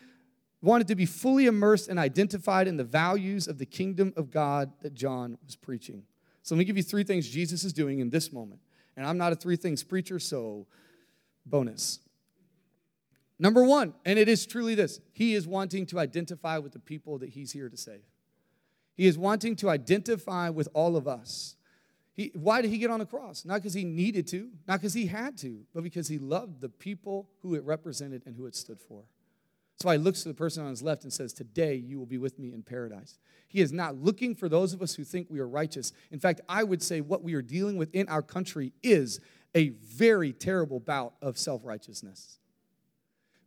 wanted 0.63 0.87
to 0.87 0.95
be 0.95 1.07
fully 1.07 1.47
immersed 1.47 1.87
and 1.87 1.97
identified 1.97 2.67
in 2.67 2.77
the 2.77 2.83
values 2.83 3.47
of 3.47 3.57
the 3.57 3.65
kingdom 3.65 4.13
of 4.15 4.29
God 4.29 4.71
that 4.81 4.93
John 4.93 5.37
was 5.43 5.55
preaching. 5.55 6.03
So 6.43 6.53
let 6.53 6.59
me 6.59 6.65
give 6.65 6.77
you 6.77 6.83
three 6.83 7.03
things 7.03 7.27
Jesus 7.27 7.63
is 7.63 7.73
doing 7.73 7.99
in 7.99 8.11
this 8.11 8.31
moment. 8.31 8.61
And 8.95 9.05
I'm 9.05 9.17
not 9.17 9.31
a 9.31 9.35
three 9.35 9.55
things 9.55 9.83
preacher, 9.83 10.19
so 10.19 10.67
bonus. 11.45 11.99
Number 13.41 13.63
one, 13.63 13.95
and 14.05 14.19
it 14.19 14.29
is 14.29 14.45
truly 14.45 14.75
this 14.75 14.99
He 15.13 15.33
is 15.33 15.47
wanting 15.47 15.87
to 15.87 15.99
identify 15.99 16.59
with 16.59 16.73
the 16.73 16.79
people 16.79 17.17
that 17.17 17.29
He's 17.29 17.51
here 17.51 17.69
to 17.69 17.75
save. 17.75 18.03
He 18.95 19.07
is 19.07 19.17
wanting 19.17 19.55
to 19.57 19.69
identify 19.69 20.49
with 20.49 20.69
all 20.73 20.95
of 20.95 21.07
us. 21.07 21.55
He, 22.13 22.31
why 22.35 22.61
did 22.61 22.69
He 22.69 22.77
get 22.77 22.91
on 22.91 22.99
the 22.99 23.05
cross? 23.05 23.43
Not 23.43 23.55
because 23.55 23.73
He 23.73 23.83
needed 23.83 24.27
to, 24.27 24.51
not 24.67 24.79
because 24.79 24.93
He 24.93 25.07
had 25.07 25.39
to, 25.39 25.61
but 25.73 25.81
because 25.81 26.07
He 26.07 26.19
loved 26.19 26.61
the 26.61 26.69
people 26.69 27.29
who 27.41 27.55
it 27.55 27.63
represented 27.63 28.21
and 28.27 28.35
who 28.35 28.45
it 28.45 28.55
stood 28.55 28.79
for. 28.79 29.05
That's 29.73 29.87
why 29.87 29.97
he 29.97 30.03
looks 30.03 30.21
to 30.21 30.27
the 30.27 30.35
person 30.35 30.63
on 30.63 30.69
his 30.69 30.83
left 30.83 31.05
and 31.05 31.11
says, 31.11 31.33
Today 31.33 31.73
you 31.73 31.97
will 31.97 32.05
be 32.05 32.19
with 32.19 32.37
me 32.37 32.53
in 32.53 32.61
paradise. 32.61 33.17
He 33.47 33.61
is 33.61 33.73
not 33.73 33.95
looking 33.95 34.35
for 34.35 34.47
those 34.47 34.73
of 34.73 34.83
us 34.83 34.93
who 34.93 35.03
think 35.03 35.25
we 35.31 35.39
are 35.39 35.47
righteous. 35.47 35.91
In 36.11 36.19
fact, 36.19 36.41
I 36.47 36.63
would 36.63 36.83
say 36.83 37.01
what 37.01 37.23
we 37.23 37.33
are 37.33 37.41
dealing 37.41 37.77
with 37.77 37.89
in 37.95 38.07
our 38.07 38.21
country 38.21 38.73
is 38.83 39.19
a 39.55 39.69
very 39.69 40.33
terrible 40.33 40.79
bout 40.79 41.15
of 41.23 41.39
self 41.39 41.61
righteousness. 41.65 42.37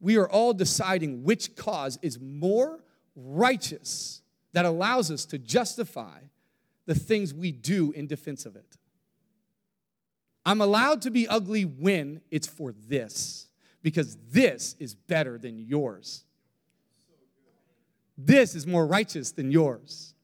We 0.00 0.16
are 0.16 0.28
all 0.28 0.52
deciding 0.52 1.24
which 1.24 1.56
cause 1.56 1.98
is 2.02 2.20
more 2.20 2.80
righteous 3.16 4.22
that 4.52 4.64
allows 4.64 5.10
us 5.10 5.24
to 5.26 5.38
justify 5.38 6.18
the 6.86 6.94
things 6.94 7.32
we 7.32 7.52
do 7.52 7.92
in 7.92 8.06
defense 8.06 8.46
of 8.46 8.56
it. 8.56 8.76
I'm 10.46 10.60
allowed 10.60 11.02
to 11.02 11.10
be 11.10 11.26
ugly 11.26 11.64
when 11.64 12.20
it's 12.30 12.46
for 12.46 12.72
this 12.72 13.46
because 13.82 14.16
this 14.30 14.76
is 14.78 14.94
better 14.94 15.38
than 15.38 15.58
yours. 15.58 16.24
This 18.16 18.54
is 18.54 18.66
more 18.66 18.86
righteous 18.86 19.32
than 19.32 19.50
yours. 19.50 20.14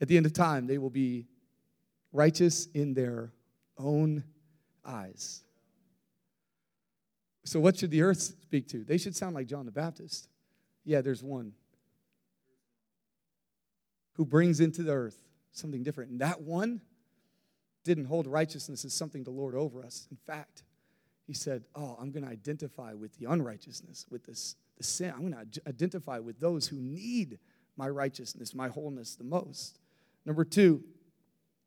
At 0.00 0.08
the 0.08 0.16
end 0.16 0.26
of 0.26 0.32
time, 0.32 0.66
they 0.66 0.78
will 0.78 0.90
be 0.90 1.26
righteous 2.12 2.66
in 2.74 2.94
their 2.94 3.32
own 3.78 4.24
eyes. 4.84 5.42
So, 7.44 7.58
what 7.60 7.76
should 7.76 7.90
the 7.90 8.02
earth 8.02 8.20
speak 8.20 8.68
to? 8.68 8.84
They 8.84 8.98
should 8.98 9.16
sound 9.16 9.34
like 9.34 9.46
John 9.46 9.66
the 9.66 9.72
Baptist. 9.72 10.28
Yeah, 10.84 11.00
there's 11.00 11.22
one 11.22 11.52
who 14.14 14.24
brings 14.24 14.60
into 14.60 14.82
the 14.82 14.92
earth 14.92 15.22
something 15.52 15.82
different. 15.82 16.10
And 16.10 16.20
that 16.20 16.40
one 16.40 16.80
didn't 17.84 18.06
hold 18.06 18.26
righteousness 18.26 18.84
as 18.84 18.94
something 18.94 19.24
to 19.24 19.30
lord 19.30 19.54
over 19.54 19.84
us. 19.84 20.06
In 20.10 20.16
fact, 20.16 20.62
he 21.26 21.34
said, 21.34 21.64
Oh, 21.74 21.96
I'm 22.00 22.10
going 22.10 22.24
to 22.24 22.30
identify 22.30 22.94
with 22.94 23.16
the 23.18 23.26
unrighteousness, 23.26 24.06
with 24.10 24.24
this, 24.24 24.56
the 24.76 24.84
sin. 24.84 25.12
I'm 25.14 25.30
going 25.30 25.50
to 25.50 25.62
identify 25.68 26.18
with 26.18 26.40
those 26.40 26.68
who 26.68 26.76
need 26.76 27.38
my 27.76 27.88
righteousness, 27.88 28.54
my 28.54 28.68
wholeness 28.68 29.14
the 29.14 29.24
most. 29.24 29.78
Number 30.24 30.44
two, 30.44 30.82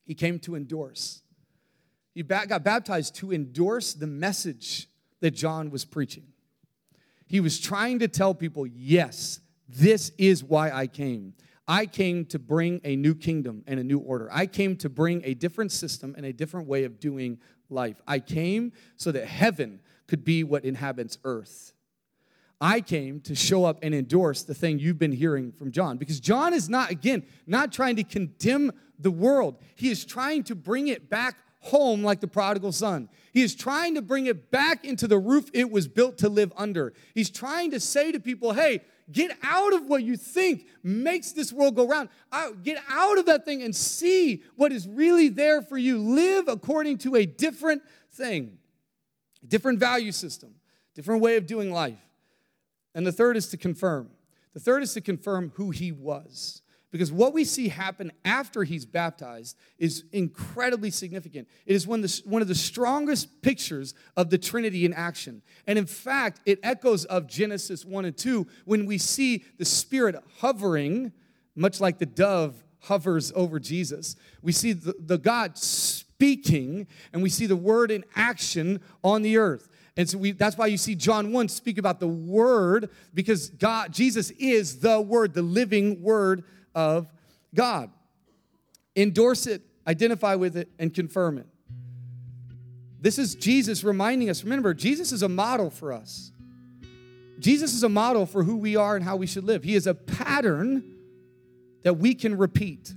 he 0.06 0.14
came 0.14 0.40
to 0.40 0.56
endorse. 0.56 1.22
He 2.14 2.24
got 2.24 2.64
baptized 2.64 3.16
to 3.16 3.34
endorse 3.34 3.94
the 3.94 4.08
message 4.08 4.88
that 5.26 5.32
John 5.32 5.72
was 5.72 5.86
preaching. 5.86 6.28
He 7.26 7.40
was 7.40 7.60
trying 7.60 7.98
to 7.98 8.08
tell 8.08 8.36
people, 8.36 8.68
yes, 8.68 9.40
this 9.68 10.12
is 10.20 10.44
why 10.44 10.70
I 10.70 10.86
came. 10.86 11.34
I 11.68 11.88
came 11.88 12.26
to 12.26 12.38
bring 12.38 12.80
a 12.84 12.96
new 12.96 13.16
kingdom 13.16 13.64
and 13.66 13.80
a 13.80 13.84
new 13.84 13.98
order. 13.98 14.30
I 14.32 14.46
came 14.46 14.78
to 14.78 14.88
bring 14.88 15.24
a 15.26 15.34
different 15.34 15.72
system 15.72 16.14
and 16.16 16.28
a 16.28 16.32
different 16.32 16.68
way 16.68 16.84
of 16.84 17.00
doing 17.00 17.40
life. 17.72 18.00
I 18.08 18.20
came 18.20 18.72
so 18.98 19.12
that 19.14 19.26
heaven 19.26 19.80
could 20.06 20.24
be 20.24 20.44
what 20.44 20.64
inhabits 20.64 21.18
earth. 21.24 21.74
I 22.62 22.82
came 22.82 23.20
to 23.22 23.34
show 23.34 23.66
up 23.66 23.80
and 23.82 23.96
endorse 23.96 24.44
the 24.44 24.54
thing 24.54 24.78
you've 24.78 25.00
been 25.00 25.12
hearing 25.12 25.52
from 25.54 25.72
John 25.72 25.98
because 25.98 26.20
John 26.20 26.54
is 26.54 26.70
not, 26.70 26.92
again, 26.92 27.24
not 27.48 27.74
trying 27.74 27.96
to 27.96 28.04
condemn 28.04 28.72
the 29.00 29.10
world. 29.10 29.58
He 29.74 29.90
is 29.90 30.06
trying 30.06 30.44
to 30.44 30.54
bring 30.54 30.88
it 30.88 31.10
back 31.10 31.36
home 31.66 32.04
like 32.04 32.22
the 32.22 32.28
prodigal 32.28 32.72
son. 32.72 33.10
He 33.34 33.42
is 33.42 33.56
trying 33.56 33.96
to 33.96 34.02
bring 34.02 34.28
it 34.28 34.52
back 34.52 34.86
into 34.86 35.08
the 35.08 35.18
roof 35.18 35.50
it 35.54 35.70
was 35.70 35.88
built 35.88 36.18
to 36.20 36.30
live 36.30 36.54
under. 36.56 36.94
He's 37.14 37.30
trying 37.30 37.72
to 37.72 37.80
say 37.80 38.12
to 38.12 38.20
people, 38.20 38.54
hey, 38.54 38.82
Get 39.12 39.38
out 39.44 39.74
of 39.74 39.86
what 39.86 40.04
you 40.04 40.18
think 40.18 40.66
makes 40.82 41.32
this 41.32 41.54
world 41.54 41.76
go 41.76 41.88
round. 41.88 42.10
Get 42.64 42.82
out 42.90 43.20
of 43.20 43.28
that 43.28 43.46
thing 43.46 43.62
and 43.62 43.76
see 43.76 44.44
what 44.56 44.72
is 44.72 44.88
really 44.88 45.30
there 45.30 45.62
for 45.62 45.78
you. 45.78 46.00
Live 46.00 46.48
according 46.48 46.98
to 47.00 47.16
a 47.16 47.26
different 47.26 47.84
thing, 48.12 48.58
different 49.48 49.80
value 49.80 50.12
system, 50.12 50.56
different 50.96 51.22
way 51.22 51.38
of 51.38 51.46
doing 51.46 51.72
life. 51.72 52.00
And 52.96 53.06
the 53.06 53.12
third 53.12 53.38
is 53.38 53.50
to 53.50 53.58
confirm. 53.58 54.10
The 54.54 54.60
third 54.60 54.82
is 54.82 54.94
to 54.94 55.02
confirm 55.02 55.52
who 55.56 55.70
he 55.70 55.92
was. 55.92 56.64
Because 56.96 57.12
what 57.12 57.34
we 57.34 57.44
see 57.44 57.68
happen 57.68 58.10
after 58.24 58.64
he's 58.64 58.86
baptized 58.86 59.58
is 59.78 60.06
incredibly 60.14 60.90
significant. 60.90 61.46
It 61.66 61.76
is 61.76 61.86
one 61.86 62.02
of, 62.02 62.10
the, 62.10 62.22
one 62.24 62.42
of 62.42 62.48
the 62.48 62.56
strongest 62.56 63.42
pictures 63.42 63.94
of 64.16 64.30
the 64.30 64.38
Trinity 64.38 64.86
in 64.86 64.94
action. 64.94 65.42
And 65.68 65.78
in 65.78 65.88
fact, 65.88 66.40
it 66.46 66.58
echoes 66.64 67.04
of 67.04 67.28
Genesis 67.28 67.84
1 67.84 68.06
and 68.06 68.18
2 68.18 68.48
when 68.64 68.86
we 68.86 68.98
see 68.98 69.44
the 69.58 69.66
Spirit 69.66 70.16
hovering, 70.38 71.12
much 71.54 71.82
like 71.82 72.00
the 72.00 72.06
dove 72.06 72.64
hovers 72.84 73.34
over 73.36 73.60
Jesus. 73.60 74.16
We 74.42 74.54
see 74.54 74.72
the, 74.72 74.96
the 74.98 75.18
God 75.18 75.58
speaking, 75.58 76.88
and 77.12 77.22
we 77.22 77.30
see 77.30 77.46
the 77.46 77.58
word 77.58 77.92
in 77.92 78.06
action 78.16 78.80
on 79.04 79.22
the 79.22 79.36
earth. 79.36 79.68
And 79.98 80.10
so 80.10 80.18
we, 80.18 80.32
that's 80.32 80.58
why 80.58 80.68
you 80.68 80.78
see 80.78 80.96
John 80.96 81.32
1 81.32 81.48
speak 81.50 81.78
about 81.78 82.00
the 82.00 82.08
word, 82.08 82.90
because 83.14 83.50
God, 83.50 83.94
Jesus 83.94 84.30
is 84.32 84.80
the 84.80 85.00
word, 85.00 85.34
the 85.34 85.42
living 85.42 86.02
word 86.02 86.44
of 86.74 87.08
God. 87.54 87.90
Endorse 88.96 89.48
it, 89.48 89.62
identify 89.88 90.36
with 90.36 90.58
it, 90.58 90.70
and 90.80 90.94
confirm 90.94 91.38
it. 91.38 91.48
This 93.00 93.20
is 93.20 93.36
Jesus 93.36 93.84
reminding 93.84 94.30
us 94.30 94.44
remember, 94.44 94.74
Jesus 94.74 95.12
is 95.12 95.22
a 95.22 95.30
model 95.30 95.70
for 95.70 95.94
us. 95.94 96.32
Jesus 97.40 97.74
is 97.74 97.84
a 97.84 97.90
model 97.90 98.26
for 98.26 98.44
who 98.44 98.58
we 98.58 98.76
are 98.76 98.96
and 98.96 99.04
how 99.04 99.16
we 99.16 99.28
should 99.28 99.44
live. 99.44 99.64
He 99.64 99.76
is 99.76 99.88
a 99.88 99.94
pattern 99.94 100.84
that 101.84 101.96
we 101.96 102.16
can 102.16 102.38
repeat. 102.38 102.94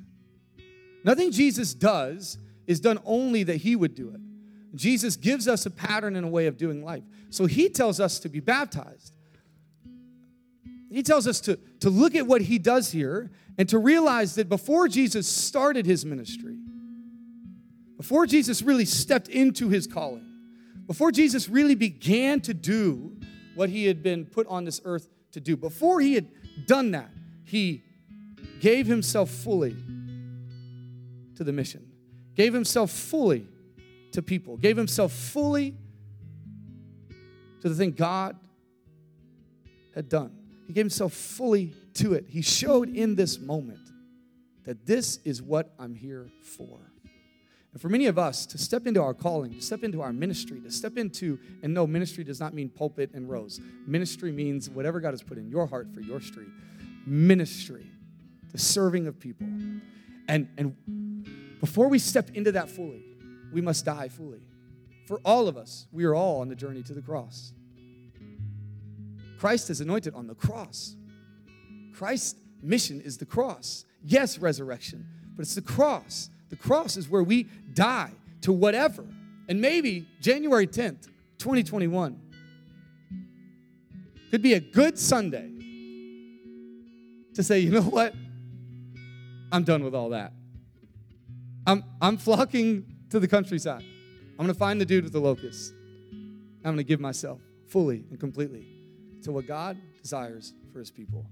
Nothing 1.04 1.30
Jesus 1.30 1.74
does 1.74 2.38
is 2.66 2.80
done 2.80 2.98
only 3.04 3.42
that 3.44 3.56
he 3.56 3.76
would 3.76 3.94
do 3.94 4.10
it. 4.10 4.20
Jesus 4.78 5.16
gives 5.16 5.48
us 5.48 5.66
a 5.66 5.70
pattern 5.70 6.14
and 6.14 6.24
a 6.24 6.28
way 6.28 6.46
of 6.46 6.56
doing 6.56 6.84
life. 6.84 7.02
So 7.30 7.46
he 7.46 7.68
tells 7.68 7.98
us 7.98 8.20
to 8.20 8.28
be 8.28 8.38
baptized. 8.38 9.12
He 10.90 11.02
tells 11.02 11.26
us 11.26 11.40
to, 11.42 11.56
to 11.80 11.90
look 11.90 12.14
at 12.14 12.26
what 12.26 12.42
he 12.42 12.58
does 12.58 12.92
here 12.92 13.30
and 13.58 13.68
to 13.68 13.78
realize 13.78 14.36
that 14.36 14.48
before 14.48 14.88
Jesus 14.88 15.28
started 15.28 15.84
his 15.84 16.06
ministry, 16.06 16.56
before 17.96 18.24
Jesus 18.24 18.62
really 18.62 18.84
stepped 18.84 19.28
into 19.28 19.68
his 19.68 19.86
calling, 19.86 20.24
before 20.86 21.10
Jesus 21.10 21.48
really 21.48 21.74
began 21.74 22.40
to 22.42 22.54
do 22.54 23.16
what 23.56 23.68
he 23.68 23.86
had 23.86 24.02
been 24.02 24.24
put 24.24 24.46
on 24.46 24.64
this 24.64 24.80
earth 24.84 25.08
to 25.32 25.40
do, 25.40 25.56
before 25.56 26.00
he 26.00 26.14
had 26.14 26.28
done 26.66 26.92
that, 26.92 27.10
he 27.44 27.82
gave 28.60 28.86
himself 28.86 29.28
fully 29.28 29.76
to 31.34 31.42
the 31.42 31.52
mission, 31.52 31.84
gave 32.36 32.54
himself 32.54 32.92
fully 32.92 33.46
to 34.12 34.22
people, 34.22 34.56
gave 34.56 34.76
himself 34.76 35.12
fully 35.12 35.76
to 37.60 37.68
the 37.68 37.74
thing 37.74 37.92
God 37.92 38.36
had 39.94 40.08
done. 40.08 40.32
He 40.66 40.72
gave 40.72 40.84
himself 40.84 41.12
fully 41.12 41.74
to 41.94 42.14
it. 42.14 42.26
He 42.28 42.42
showed 42.42 42.94
in 42.94 43.14
this 43.14 43.38
moment 43.38 43.80
that 44.64 44.86
this 44.86 45.18
is 45.24 45.42
what 45.42 45.72
I'm 45.78 45.94
here 45.94 46.30
for. 46.42 46.78
And 47.72 47.80
for 47.80 47.88
many 47.88 48.06
of 48.06 48.18
us, 48.18 48.46
to 48.46 48.58
step 48.58 48.86
into 48.86 49.02
our 49.02 49.14
calling, 49.14 49.54
to 49.54 49.60
step 49.60 49.82
into 49.82 50.00
our 50.00 50.12
ministry, 50.12 50.60
to 50.60 50.70
step 50.70 50.96
into, 50.96 51.38
and 51.62 51.72
no, 51.74 51.86
ministry 51.86 52.24
does 52.24 52.40
not 52.40 52.54
mean 52.54 52.68
pulpit 52.68 53.10
and 53.14 53.28
rows. 53.28 53.60
Ministry 53.86 54.32
means 54.32 54.70
whatever 54.70 55.00
God 55.00 55.10
has 55.10 55.22
put 55.22 55.38
in 55.38 55.48
your 55.48 55.66
heart 55.66 55.88
for 55.92 56.00
your 56.00 56.20
street. 56.20 56.48
Ministry, 57.06 57.86
the 58.52 58.58
serving 58.58 59.06
of 59.06 59.18
people. 59.18 59.46
And, 60.28 60.48
and 60.58 60.76
before 61.60 61.88
we 61.88 61.98
step 61.98 62.30
into 62.34 62.52
that 62.52 62.70
fully, 62.70 63.04
we 63.52 63.60
must 63.60 63.84
die 63.84 64.08
fully. 64.08 64.42
For 65.06 65.20
all 65.24 65.48
of 65.48 65.56
us, 65.56 65.86
we 65.92 66.04
are 66.04 66.14
all 66.14 66.40
on 66.40 66.48
the 66.48 66.54
journey 66.54 66.82
to 66.82 66.92
the 66.92 67.02
cross. 67.02 67.52
Christ 69.38 69.70
is 69.70 69.80
anointed 69.80 70.14
on 70.14 70.26
the 70.26 70.34
cross. 70.34 70.96
Christ's 71.94 72.38
mission 72.62 73.00
is 73.00 73.18
the 73.18 73.26
cross. 73.26 73.84
Yes, 74.04 74.38
resurrection, 74.38 75.06
but 75.36 75.42
it's 75.42 75.54
the 75.54 75.62
cross. 75.62 76.28
The 76.50 76.56
cross 76.56 76.96
is 76.96 77.08
where 77.08 77.22
we 77.22 77.44
die 77.74 78.12
to 78.42 78.52
whatever. 78.52 79.04
And 79.48 79.60
maybe 79.60 80.06
January 80.20 80.66
10th, 80.66 81.08
2021 81.38 82.20
could 84.30 84.42
be 84.42 84.54
a 84.54 84.60
good 84.60 84.98
Sunday 84.98 85.50
to 87.34 87.42
say, 87.42 87.60
you 87.60 87.70
know 87.70 87.82
what? 87.82 88.14
I'm 89.50 89.64
done 89.64 89.84
with 89.84 89.94
all 89.94 90.10
that. 90.10 90.32
I'm, 91.66 91.84
I'm 92.00 92.16
flocking 92.16 92.97
to 93.10 93.20
the 93.20 93.28
countryside. 93.28 93.84
I'm 94.32 94.46
going 94.46 94.48
to 94.48 94.54
find 94.54 94.80
the 94.80 94.86
dude 94.86 95.04
with 95.04 95.12
the 95.12 95.20
locust. 95.20 95.72
I'm 96.12 96.74
going 96.74 96.76
to 96.76 96.84
give 96.84 97.00
myself 97.00 97.40
fully 97.66 98.04
and 98.10 98.18
completely 98.18 98.66
to 99.22 99.32
what 99.32 99.46
God 99.46 99.78
desires 100.02 100.54
for 100.72 100.78
his 100.78 100.90
people. 100.90 101.26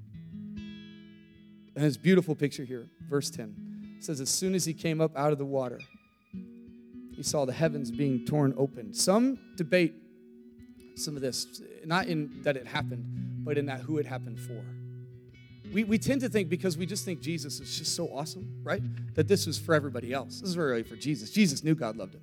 And 0.57 1.85
this 1.85 1.97
beautiful 1.97 2.35
picture 2.35 2.65
here, 2.65 2.89
verse 3.09 3.31
10 3.31 3.99
says, 4.01 4.21
As 4.21 4.31
soon 4.31 4.55
as 4.55 4.65
he 4.65 4.75
came 4.75 5.01
up 5.01 5.17
out 5.17 5.33
of 5.33 5.39
the 5.39 5.45
water, 5.45 5.81
he 7.15 7.23
saw 7.23 7.45
the 7.45 7.53
heavens 7.53 7.91
being 7.91 8.25
torn 8.25 8.55
open. 8.57 8.93
Some 8.93 9.39
debate 9.57 9.95
some 10.97 11.15
of 11.15 11.23
this, 11.23 11.61
not 11.85 12.07
in 12.07 12.41
that 12.43 12.57
it 12.57 12.67
happened, 12.67 13.05
but 13.45 13.59
in 13.59 13.67
that 13.67 13.81
who 13.81 13.99
it 13.99 14.07
happened 14.07 14.41
for. 14.41 14.65
We, 15.73 15.85
we 15.85 15.99
tend 15.99 16.21
to 16.23 16.29
think 16.29 16.49
because 16.49 16.79
we 16.79 16.87
just 16.87 17.05
think 17.05 17.21
Jesus 17.21 17.61
is 17.61 17.79
just 17.79 17.95
so 17.95 18.09
awesome, 18.09 18.61
right? 18.63 18.83
That 19.15 19.29
this 19.29 19.47
was 19.47 19.59
for 19.59 19.75
everybody 19.75 20.13
else. 20.13 20.41
This 20.41 20.51
is 20.51 20.57
really 20.57 20.83
for 20.83 20.97
Jesus. 20.97 21.31
Jesus 21.31 21.63
knew 21.63 21.75
God 21.75 21.97
loved 21.97 22.15
him. 22.15 22.23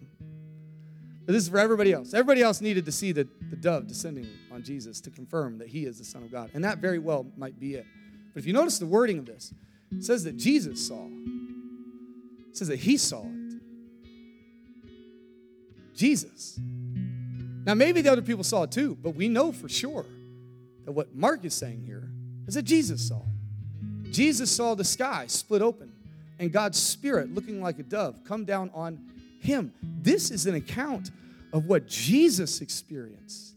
But 1.26 1.34
this 1.34 1.44
is 1.44 1.50
for 1.50 1.60
everybody 1.60 1.94
else. 1.94 2.14
Everybody 2.14 2.42
else 2.42 2.60
needed 2.60 2.86
to 2.86 2.92
see 2.92 3.12
the, 3.12 3.28
the 3.50 3.56
dove 3.56 3.88
descending 3.88 4.28
on 4.52 4.64
Jesus 4.64 5.00
to 5.02 5.10
confirm 5.10 5.58
that 5.60 5.70
he 5.70 5.86
is 5.86 5.98
the 5.98 6.04
Son 6.04 6.24
of 6.24 6.32
God. 6.32 6.52
And 6.54 6.64
that 6.64 6.80
very 6.80 7.00
well 7.00 7.26
might 7.38 7.60
be 7.60 7.76
it. 7.76 7.86
But 8.34 8.40
if 8.42 8.46
you 8.46 8.54
notice 8.54 8.78
the 8.78 8.86
wording 8.86 9.20
of 9.20 9.26
this, 9.26 9.54
it 9.92 10.04
says 10.04 10.24
that 10.26 10.38
Jesus 10.38 10.88
saw. 10.88 11.06
It 12.50 12.58
says 12.58 12.68
that 12.68 12.80
he 12.80 12.98
saw 12.98 13.24
it. 13.24 13.60
Jesus. 15.96 16.60
Now, 17.66 17.74
maybe 17.74 18.02
the 18.02 18.12
other 18.12 18.22
people 18.22 18.44
saw 18.44 18.64
it 18.64 18.72
too, 18.72 18.98
but 19.02 19.12
we 19.12 19.30
know 19.30 19.52
for 19.52 19.70
sure 19.70 20.06
that 20.86 20.92
what 20.92 21.16
Mark 21.16 21.46
is 21.46 21.54
saying 21.54 21.84
here 21.86 22.10
is 22.48 22.56
that 22.56 22.64
Jesus 22.64 23.08
saw. 23.08 23.22
Jesus 24.14 24.52
saw 24.52 24.76
the 24.76 24.84
sky 24.84 25.26
split 25.28 25.62
open 25.62 25.92
and 26.40 26.52
God's 26.52 26.78
Spirit, 26.78 27.34
looking 27.34 27.62
like 27.62 27.80
a 27.80 27.84
dove, 27.84 28.24
come 28.24 28.46
down 28.46 28.70
on 28.74 29.00
him. 29.40 29.74
This 29.82 30.30
is 30.30 30.46
an 30.46 30.56
account 30.56 31.12
of 31.52 31.66
what 31.66 31.88
Jesus 31.88 32.62
experienced, 32.62 33.56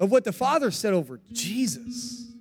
of 0.00 0.10
what 0.10 0.24
the 0.24 0.32
Father 0.32 0.70
said 0.70 0.92
over 0.92 1.20
Jesus, 1.32 2.32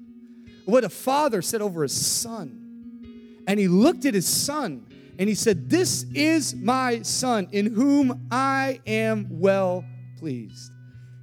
what 0.65 0.81
the 0.81 0.89
Father 0.89 1.41
said 1.41 1.61
over 1.61 1.83
his 1.83 1.93
Son. 1.93 3.43
And 3.47 3.59
he 3.59 3.67
looked 3.67 4.05
at 4.05 4.15
his 4.15 4.27
Son 4.27 4.85
and 5.19 5.29
he 5.29 5.35
said, 5.35 5.69
This 5.69 6.05
is 6.15 6.55
my 6.55 7.03
Son 7.03 7.47
in 7.51 7.73
whom 7.73 8.27
I 8.31 8.81
am 8.87 9.27
well 9.29 9.85
pleased. 10.17 10.71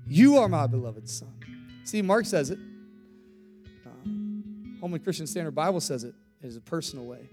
You 0.07 0.39
are 0.39 0.49
my 0.49 0.69
beloved 0.69 1.09
Son. 1.09 1.33
See, 1.85 2.01
Mark 2.01 2.27
says 2.27 2.51
it. 2.51 2.59
Holman 4.83 4.99
Christian 4.99 5.29
Standard 5.29 5.55
Bible 5.55 5.81
says 5.81 6.03
it 6.03 6.13
in 6.43 6.57
a 6.57 6.61
personal 6.61 7.05
way. 7.07 7.29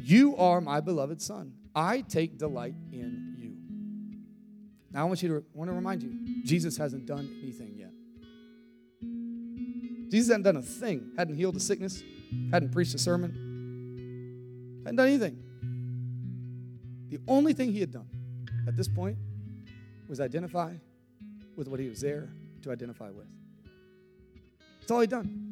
You 0.00 0.34
are 0.38 0.58
my 0.58 0.80
beloved 0.80 1.20
Son. 1.20 1.52
I 1.74 2.00
take 2.00 2.38
delight 2.38 2.74
in 2.90 3.36
you. 3.38 3.52
Now 4.90 5.02
I 5.02 5.04
want 5.04 5.22
you 5.22 5.28
to 5.28 5.44
want 5.52 5.68
to 5.68 5.74
remind 5.74 6.02
you, 6.02 6.42
Jesus 6.46 6.78
hasn't 6.78 7.04
done 7.04 7.28
anything 7.42 7.74
yet. 7.76 7.90
Jesus 10.10 10.30
hadn't 10.30 10.44
done 10.44 10.56
a 10.56 10.62
thing, 10.62 11.12
hadn't 11.18 11.36
healed 11.36 11.56
a 11.56 11.60
sickness, 11.60 12.02
hadn't 12.50 12.72
preached 12.72 12.94
a 12.94 12.98
sermon, 12.98 14.80
hadn't 14.82 14.96
done 14.96 15.08
anything. 15.08 15.42
The 17.10 17.20
only 17.28 17.52
thing 17.52 17.70
he 17.70 17.80
had 17.80 17.92
done 17.92 18.08
at 18.66 18.78
this 18.78 18.88
point 18.88 19.18
was 20.08 20.20
identify 20.20 20.72
with 21.54 21.68
what 21.68 21.80
he 21.80 21.90
was 21.90 22.00
there 22.00 22.30
to 22.62 22.72
identify 22.72 23.10
with. 23.10 23.26
That's 24.80 24.90
all 24.90 25.00
he'd 25.00 25.10
done. 25.10 25.51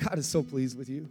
God 0.00 0.18
is 0.18 0.26
so 0.26 0.42
pleased 0.42 0.78
with 0.78 0.88
you. 0.88 1.08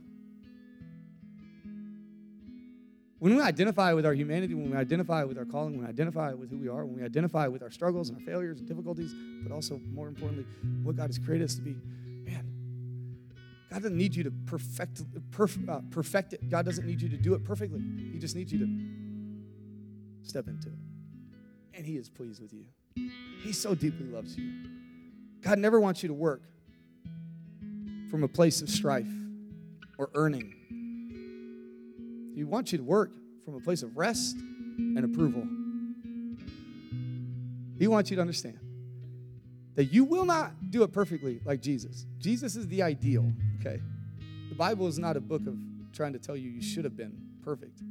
When 3.19 3.35
we 3.35 3.41
identify 3.41 3.93
with 3.93 4.05
our 4.05 4.13
humanity, 4.13 4.53
when 4.53 4.71
we 4.71 4.77
identify 4.77 5.25
with 5.25 5.37
our 5.37 5.45
calling, 5.45 5.73
when 5.73 5.83
we 5.83 5.89
identify 5.89 6.33
with 6.33 6.49
who 6.49 6.57
we 6.57 6.69
are, 6.69 6.85
when 6.85 6.95
we 6.95 7.03
identify 7.03 7.47
with 7.47 7.61
our 7.61 7.69
struggles 7.69 8.09
and 8.09 8.17
our 8.17 8.23
failures 8.23 8.59
and 8.59 8.67
difficulties, 8.67 9.13
but 9.43 9.53
also, 9.53 9.79
more 9.93 10.07
importantly, 10.07 10.45
what 10.83 10.95
God 10.95 11.07
has 11.07 11.19
created 11.19 11.45
us 11.45 11.55
to 11.55 11.61
be, 11.61 11.75
man, 12.23 12.49
God 13.69 13.83
doesn't 13.83 13.97
need 13.97 14.15
you 14.15 14.23
to 14.23 14.31
perfect, 14.45 15.03
perf, 15.31 15.67
uh, 15.67 15.81
perfect 15.91 16.33
it. 16.33 16.49
God 16.49 16.65
doesn't 16.65 16.87
need 16.87 17.01
you 17.01 17.09
to 17.09 17.17
do 17.17 17.33
it 17.33 17.43
perfectly. 17.43 17.81
He 18.13 18.19
just 18.19 18.37
needs 18.37 18.53
you 18.53 18.59
to 18.59 20.27
step 20.27 20.47
into 20.47 20.69
it. 20.69 20.79
And 21.73 21.85
He 21.85 21.97
is 21.97 22.09
pleased 22.09 22.41
with 22.41 22.53
you. 22.53 22.63
He 23.43 23.51
so 23.51 23.75
deeply 23.75 24.05
loves 24.05 24.37
you. 24.37 24.49
God 25.41 25.59
never 25.59 25.79
wants 25.79 26.03
you 26.03 26.07
to 26.07 26.15
work 26.15 26.43
from 28.09 28.23
a 28.23 28.27
place 28.27 28.61
of 28.61 28.69
strife 28.69 29.07
or 29.97 30.09
earning 30.15 30.55
he 32.39 32.45
wants 32.45 32.71
you 32.71 32.77
to 32.77 32.83
work 32.85 33.11
from 33.43 33.55
a 33.55 33.59
place 33.59 33.83
of 33.83 33.97
rest 33.97 34.37
and 34.37 35.03
approval. 35.03 35.45
He 37.77 37.85
wants 37.85 38.09
you 38.09 38.15
to 38.15 38.21
understand 38.21 38.57
that 39.75 39.91
you 39.91 40.05
will 40.05 40.23
not 40.23 40.53
do 40.71 40.83
it 40.83 40.93
perfectly 40.93 41.41
like 41.43 41.61
Jesus. 41.61 42.05
Jesus 42.17 42.55
is 42.55 42.65
the 42.69 42.81
ideal, 42.81 43.29
okay? 43.59 43.81
The 44.47 44.55
Bible 44.55 44.87
is 44.87 44.97
not 44.97 45.17
a 45.17 45.19
book 45.19 45.47
of 45.47 45.57
trying 45.91 46.13
to 46.13 46.19
tell 46.19 46.37
you 46.37 46.49
you 46.49 46.61
should 46.61 46.85
have 46.85 46.95
been 46.95 47.17
perfect. 47.43 47.81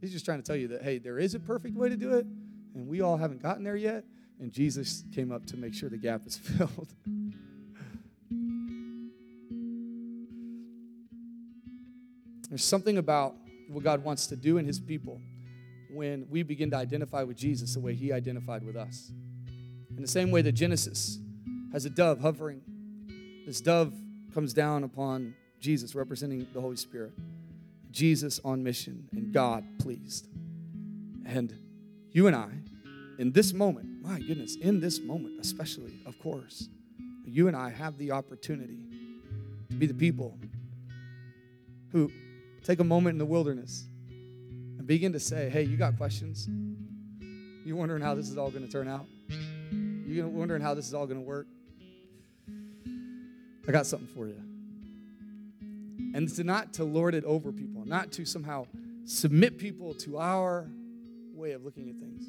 He's 0.00 0.10
just 0.10 0.24
trying 0.24 0.42
to 0.42 0.44
tell 0.44 0.56
you 0.56 0.66
that, 0.66 0.82
hey, 0.82 0.98
there 0.98 1.20
is 1.20 1.36
a 1.36 1.38
perfect 1.40 1.76
way 1.76 1.88
to 1.88 1.96
do 1.96 2.14
it, 2.14 2.26
and 2.74 2.88
we 2.88 3.02
all 3.02 3.16
haven't 3.16 3.40
gotten 3.40 3.62
there 3.62 3.76
yet, 3.76 4.02
and 4.40 4.50
Jesus 4.50 5.04
came 5.14 5.30
up 5.30 5.46
to 5.46 5.56
make 5.56 5.74
sure 5.74 5.88
the 5.88 5.96
gap 5.96 6.26
is 6.26 6.36
filled. 6.38 6.92
There's 12.48 12.64
something 12.64 12.98
about 12.98 13.34
what 13.68 13.82
God 13.82 14.04
wants 14.04 14.26
to 14.28 14.36
do 14.36 14.58
in 14.58 14.66
His 14.66 14.78
people 14.78 15.20
when 15.90 16.26
we 16.30 16.42
begin 16.42 16.70
to 16.70 16.76
identify 16.76 17.22
with 17.22 17.36
Jesus 17.36 17.74
the 17.74 17.80
way 17.80 17.94
He 17.94 18.12
identified 18.12 18.62
with 18.62 18.76
us. 18.76 19.10
In 19.96 20.02
the 20.02 20.08
same 20.08 20.30
way 20.30 20.42
that 20.42 20.52
Genesis 20.52 21.18
has 21.72 21.84
a 21.84 21.90
dove 21.90 22.20
hovering, 22.20 22.60
this 23.46 23.60
dove 23.60 23.94
comes 24.32 24.52
down 24.52 24.84
upon 24.84 25.34
Jesus, 25.60 25.94
representing 25.94 26.46
the 26.52 26.60
Holy 26.60 26.76
Spirit. 26.76 27.12
Jesus 27.90 28.40
on 28.44 28.62
mission 28.62 29.08
and 29.12 29.32
God 29.32 29.64
pleased. 29.78 30.28
And 31.24 31.54
you 32.12 32.26
and 32.26 32.36
I, 32.36 32.50
in 33.18 33.32
this 33.32 33.52
moment, 33.54 34.02
my 34.02 34.20
goodness, 34.20 34.56
in 34.56 34.80
this 34.80 35.00
moment, 35.00 35.40
especially, 35.40 36.00
of 36.04 36.18
course, 36.18 36.68
you 37.24 37.48
and 37.48 37.56
I 37.56 37.70
have 37.70 37.96
the 37.96 38.10
opportunity 38.10 38.78
to 39.70 39.76
be 39.76 39.86
the 39.86 39.94
people 39.94 40.38
who 41.90 42.10
Take 42.66 42.80
a 42.80 42.84
moment 42.84 43.14
in 43.14 43.18
the 43.18 43.26
wilderness 43.26 43.84
and 44.08 44.84
begin 44.88 45.12
to 45.12 45.20
say, 45.20 45.48
hey, 45.48 45.62
you 45.62 45.76
got 45.76 45.96
questions? 45.96 46.48
You're 47.64 47.76
wondering 47.76 48.02
how 48.02 48.16
this 48.16 48.28
is 48.28 48.36
all 48.36 48.50
going 48.50 48.66
to 48.66 48.70
turn 48.70 48.88
out? 48.88 49.06
You're 50.04 50.26
wondering 50.26 50.62
how 50.62 50.74
this 50.74 50.88
is 50.88 50.92
all 50.92 51.06
going 51.06 51.20
to 51.20 51.24
work? 51.24 51.46
I 53.68 53.70
got 53.70 53.86
something 53.86 54.08
for 54.08 54.26
you. 54.26 54.42
And 56.12 56.44
not 56.44 56.74
to 56.74 56.84
lord 56.84 57.14
it 57.14 57.22
over 57.22 57.52
people, 57.52 57.84
not 57.86 58.10
to 58.12 58.24
somehow 58.24 58.66
submit 59.04 59.58
people 59.58 59.94
to 59.94 60.18
our 60.18 60.68
way 61.34 61.52
of 61.52 61.64
looking 61.64 61.88
at 61.88 61.94
things. 62.00 62.24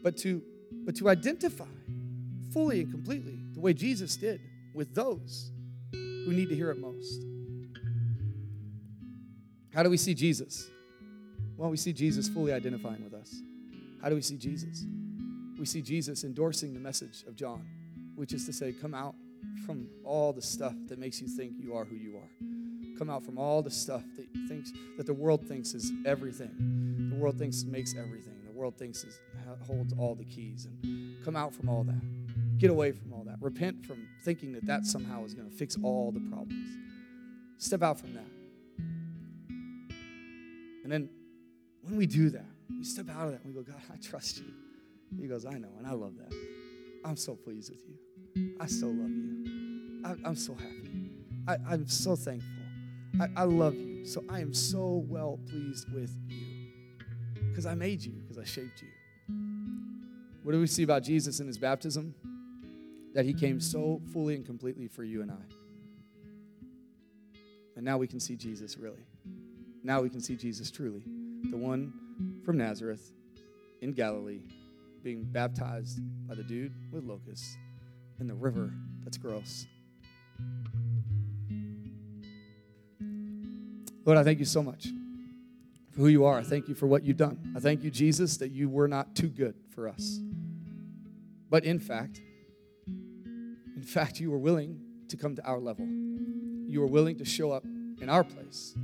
But 0.00 0.16
to, 0.18 0.42
but 0.84 0.94
to 0.98 1.08
identify 1.08 1.64
fully 2.52 2.82
and 2.82 2.92
completely 2.92 3.40
the 3.52 3.60
way 3.60 3.72
Jesus 3.72 4.16
did 4.16 4.40
with 4.74 4.94
those 4.94 5.50
who 5.90 6.32
need 6.32 6.50
to 6.50 6.54
hear 6.54 6.70
it 6.70 6.78
most. 6.78 7.35
How 9.76 9.82
do 9.82 9.90
we 9.90 9.98
see 9.98 10.14
Jesus? 10.14 10.70
Well, 11.58 11.68
we 11.68 11.76
see 11.76 11.92
Jesus 11.92 12.30
fully 12.30 12.50
identifying 12.50 13.04
with 13.04 13.12
us. 13.12 13.42
How 14.00 14.08
do 14.08 14.14
we 14.14 14.22
see 14.22 14.38
Jesus? 14.38 14.86
We 15.58 15.66
see 15.66 15.82
Jesus 15.82 16.24
endorsing 16.24 16.72
the 16.72 16.80
message 16.80 17.24
of 17.28 17.36
John, 17.36 17.62
which 18.14 18.32
is 18.32 18.46
to 18.46 18.54
say, 18.54 18.72
come 18.72 18.94
out 18.94 19.14
from 19.66 19.86
all 20.02 20.32
the 20.32 20.40
stuff 20.40 20.72
that 20.88 20.98
makes 20.98 21.20
you 21.20 21.28
think 21.28 21.52
you 21.58 21.74
are 21.76 21.84
who 21.84 21.96
you 21.96 22.16
are. 22.16 22.96
Come 22.98 23.10
out 23.10 23.22
from 23.22 23.36
all 23.36 23.60
the 23.60 23.70
stuff 23.70 24.02
that 24.16 24.26
thinks 24.48 24.72
that 24.96 25.04
the 25.04 25.12
world 25.12 25.46
thinks 25.46 25.74
is 25.74 25.92
everything. 26.06 27.10
The 27.10 27.16
world 27.16 27.38
thinks 27.38 27.62
makes 27.64 27.94
everything. 27.94 28.32
The 28.46 28.52
world 28.52 28.78
thinks 28.78 29.04
is, 29.04 29.20
holds 29.66 29.92
all 29.98 30.14
the 30.14 30.24
keys. 30.24 30.64
And 30.64 31.22
come 31.22 31.36
out 31.36 31.54
from 31.54 31.68
all 31.68 31.84
that. 31.84 32.00
Get 32.56 32.70
away 32.70 32.92
from 32.92 33.12
all 33.12 33.24
that. 33.24 33.36
Repent 33.42 33.84
from 33.84 34.08
thinking 34.24 34.54
that 34.54 34.64
that 34.64 34.86
somehow 34.86 35.26
is 35.26 35.34
going 35.34 35.50
to 35.50 35.54
fix 35.54 35.76
all 35.82 36.12
the 36.12 36.20
problems. 36.30 36.78
Step 37.58 37.82
out 37.82 38.00
from 38.00 38.14
that. 38.14 38.35
And 40.86 40.92
then 40.92 41.10
when 41.82 41.96
we 41.96 42.06
do 42.06 42.30
that, 42.30 42.46
we 42.70 42.84
step 42.84 43.10
out 43.10 43.26
of 43.26 43.32
that 43.32 43.42
and 43.42 43.52
we 43.52 43.60
go, 43.60 43.68
God, 43.68 43.82
I 43.92 43.96
trust 43.96 44.38
you. 44.38 44.52
He 45.20 45.26
goes, 45.26 45.44
I 45.44 45.58
know, 45.58 45.72
and 45.78 45.84
I 45.84 45.90
love 45.90 46.12
that. 46.16 46.32
I'm 47.04 47.16
so 47.16 47.34
pleased 47.34 47.72
with 47.72 47.80
you. 47.88 48.54
I 48.60 48.66
so 48.66 48.86
love 48.86 49.10
you. 49.10 50.00
I, 50.04 50.28
am 50.28 50.36
so 50.36 50.54
happy. 50.54 51.10
I, 51.48 51.56
am 51.74 51.88
so 51.88 52.14
thankful. 52.14 52.50
I, 53.20 53.26
I 53.34 53.42
love 53.42 53.74
you. 53.74 54.06
So 54.06 54.22
I 54.28 54.38
am 54.38 54.54
so 54.54 55.04
well 55.08 55.40
pleased 55.50 55.92
with 55.92 56.16
you 56.28 56.70
because 57.48 57.66
I 57.66 57.74
made 57.74 58.00
you, 58.04 58.12
because 58.12 58.38
I 58.38 58.44
shaped 58.44 58.80
you. 58.80 59.34
What 60.44 60.52
do 60.52 60.60
we 60.60 60.68
see 60.68 60.84
about 60.84 61.02
Jesus 61.02 61.40
in 61.40 61.48
his 61.48 61.58
baptism? 61.58 62.14
That 63.12 63.24
he 63.24 63.34
came 63.34 63.58
so 63.58 64.00
fully 64.12 64.36
and 64.36 64.46
completely 64.46 64.86
for 64.86 65.02
you 65.02 65.22
and 65.22 65.32
I. 65.32 65.44
And 67.74 67.84
now 67.84 67.98
we 67.98 68.06
can 68.06 68.20
see 68.20 68.36
Jesus 68.36 68.78
really. 68.78 69.04
Now 69.86 70.00
we 70.00 70.10
can 70.10 70.20
see 70.20 70.34
Jesus 70.34 70.68
truly. 70.72 71.04
The 71.48 71.56
one 71.56 71.92
from 72.44 72.58
Nazareth 72.58 73.12
in 73.82 73.92
Galilee 73.92 74.40
being 75.04 75.22
baptized 75.22 76.00
by 76.26 76.34
the 76.34 76.42
dude 76.42 76.74
with 76.90 77.04
locusts 77.04 77.56
in 78.18 78.26
the 78.26 78.34
river 78.34 78.72
that's 79.04 79.16
gross. 79.16 79.64
Lord, 84.04 84.18
I 84.18 84.24
thank 84.24 84.40
you 84.40 84.44
so 84.44 84.60
much 84.60 84.88
for 85.92 86.00
who 86.00 86.08
you 86.08 86.24
are. 86.24 86.36
I 86.36 86.42
thank 86.42 86.66
you 86.66 86.74
for 86.74 86.88
what 86.88 87.04
you've 87.04 87.16
done. 87.16 87.52
I 87.56 87.60
thank 87.60 87.84
you, 87.84 87.90
Jesus, 87.92 88.38
that 88.38 88.50
you 88.50 88.68
were 88.68 88.88
not 88.88 89.14
too 89.14 89.28
good 89.28 89.54
for 89.72 89.86
us. 89.86 90.18
But 91.48 91.64
in 91.64 91.78
fact, 91.78 92.20
in 92.88 93.84
fact, 93.86 94.18
you 94.18 94.32
were 94.32 94.38
willing 94.38 94.80
to 95.10 95.16
come 95.16 95.36
to 95.36 95.44
our 95.44 95.60
level. 95.60 95.86
You 95.86 96.80
were 96.80 96.88
willing 96.88 97.18
to 97.18 97.24
show 97.24 97.52
up 97.52 97.64
in 98.00 98.08
our 98.08 98.24
place. 98.24 98.74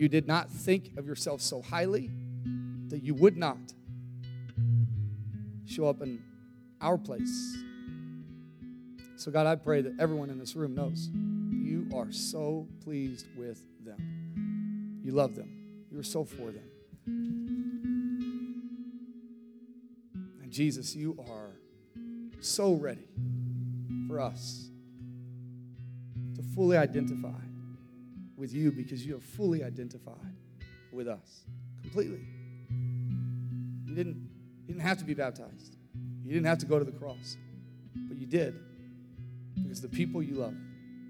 You 0.00 0.08
did 0.08 0.26
not 0.26 0.48
think 0.48 0.96
of 0.96 1.06
yourself 1.06 1.42
so 1.42 1.60
highly 1.60 2.10
that 2.88 3.02
you 3.02 3.12
would 3.12 3.36
not 3.36 3.58
show 5.66 5.84
up 5.90 6.00
in 6.00 6.22
our 6.80 6.96
place. 6.96 7.58
So, 9.16 9.30
God, 9.30 9.46
I 9.46 9.56
pray 9.56 9.82
that 9.82 9.92
everyone 10.00 10.30
in 10.30 10.38
this 10.38 10.56
room 10.56 10.74
knows 10.74 11.10
you 11.52 11.86
are 11.94 12.10
so 12.12 12.66
pleased 12.82 13.26
with 13.36 13.62
them. 13.84 15.02
You 15.04 15.12
love 15.12 15.36
them, 15.36 15.84
you're 15.92 16.02
so 16.02 16.24
for 16.24 16.50
them. 16.50 16.64
And 20.40 20.50
Jesus, 20.50 20.96
you 20.96 21.22
are 21.30 21.50
so 22.40 22.72
ready 22.72 23.04
for 24.08 24.18
us 24.18 24.70
to 26.36 26.42
fully 26.54 26.78
identify 26.78 27.49
with 28.40 28.52
you 28.54 28.72
because 28.72 29.04
you 29.04 29.12
have 29.12 29.22
fully 29.22 29.62
identified 29.62 30.34
with 30.92 31.06
us 31.06 31.44
completely. 31.82 32.26
You 33.84 33.94
didn't, 33.94 34.28
you 34.66 34.74
didn't 34.74 34.80
have 34.80 34.98
to 34.98 35.04
be 35.04 35.14
baptized. 35.14 35.76
You 36.24 36.32
didn't 36.32 36.46
have 36.46 36.58
to 36.58 36.66
go 36.66 36.78
to 36.78 36.84
the 36.84 36.92
cross. 36.92 37.36
But 38.08 38.16
you 38.16 38.26
did 38.26 38.58
because 39.62 39.80
the 39.82 39.88
people 39.88 40.22
you 40.22 40.36
love 40.36 40.54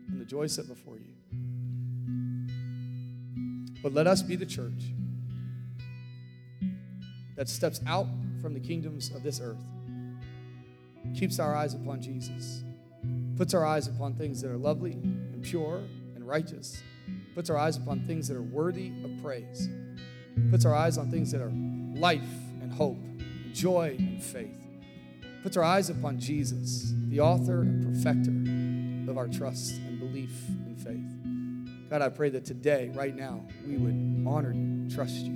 and 0.09 0.21
the 0.21 0.25
joy 0.25 0.49
set 0.49 0.67
before 0.67 0.97
you. 0.97 1.05
But 3.83 3.95
let 3.95 4.07
us 4.07 4.23
be 4.23 4.37
the 4.37 4.47
church 4.47 4.93
that 7.37 7.49
steps 7.49 7.81
out 7.87 8.07
from 8.43 8.55
the 8.55 8.61
kingdoms 8.61 9.11
of 9.15 9.23
this 9.23 9.41
earth, 9.41 9.63
keeps 11.17 11.39
our 11.39 11.55
eyes 11.55 11.75
upon 11.75 12.03
Jesus, 12.03 12.65
puts 13.37 13.55
our 13.55 13.65
eyes 13.65 13.87
upon 13.87 14.15
things 14.15 14.43
that 14.43 14.51
are 14.51 14.59
lovely 14.59 14.93
and 14.93 15.43
pure 15.43 15.83
and 16.15 16.27
righteous, 16.27 16.83
puts 17.41 17.49
our 17.49 17.57
eyes 17.57 17.79
upon 17.79 18.01
things 18.01 18.29
that 18.29 18.37
are 18.37 18.43
worthy 18.43 18.93
of 19.03 19.11
praise, 19.23 19.71
puts 20.51 20.67
our 20.67 20.75
eyes 20.75 20.99
on 20.99 21.11
things 21.11 21.33
that 21.33 21.41
are 21.41 21.51
life 21.99 22.21
and 22.61 22.71
hope, 22.71 22.99
joy 23.55 23.97
and 23.99 24.23
faith. 24.23 24.63
Puts 25.43 25.57
our 25.57 25.65
eyes 25.65 25.89
upon 25.89 26.21
Jesus, 26.21 26.93
the 27.09 27.19
author 27.19 27.63
and 27.63 27.83
perfecter 27.83 29.11
of 29.11 29.17
our 29.17 29.27
trust 29.27 29.77
and 29.77 29.99
belief 29.99 30.49
and 30.49 30.79
faith. 30.79 31.89
God, 31.89 32.03
I 32.03 32.11
pray 32.11 32.29
that 32.29 32.45
today, 32.45 32.91
right 32.95 33.17
now, 33.17 33.43
we 33.67 33.79
would 33.79 34.27
honor 34.29 34.53
you, 34.53 34.91
trust 34.95 35.15
you. 35.15 35.33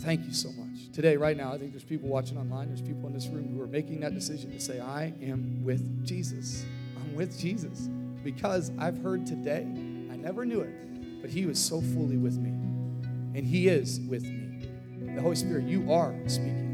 Thank 0.00 0.26
you 0.26 0.34
so 0.34 0.52
much. 0.52 0.92
Today, 0.92 1.16
right 1.16 1.34
now, 1.34 1.50
I 1.50 1.56
think 1.56 1.70
there's 1.70 1.82
people 1.82 2.10
watching 2.10 2.36
online, 2.36 2.68
there's 2.68 2.82
people 2.82 3.06
in 3.06 3.14
this 3.14 3.28
room 3.28 3.54
who 3.56 3.62
are 3.62 3.66
making 3.66 4.00
that 4.00 4.12
decision 4.12 4.52
to 4.52 4.60
say, 4.60 4.80
I 4.80 5.14
am 5.22 5.64
with 5.64 6.04
Jesus. 6.04 6.66
I'm 6.98 7.14
with 7.14 7.40
Jesus 7.40 7.88
because 8.24 8.72
I've 8.78 8.98
heard 8.98 9.26
today, 9.26 9.62
I 10.10 10.16
never 10.16 10.44
knew 10.44 10.60
it, 10.60 11.20
but 11.20 11.30
He 11.30 11.46
was 11.46 11.58
so 11.58 11.80
fully 11.80 12.16
with 12.16 12.38
me 12.38 12.50
and 13.34 13.46
He 13.46 13.68
is 13.68 14.00
with 14.00 14.24
me. 14.24 14.68
The 15.14 15.20
Holy 15.20 15.36
Spirit, 15.36 15.64
you 15.64 15.92
are 15.92 16.14
speaking. 16.26 16.64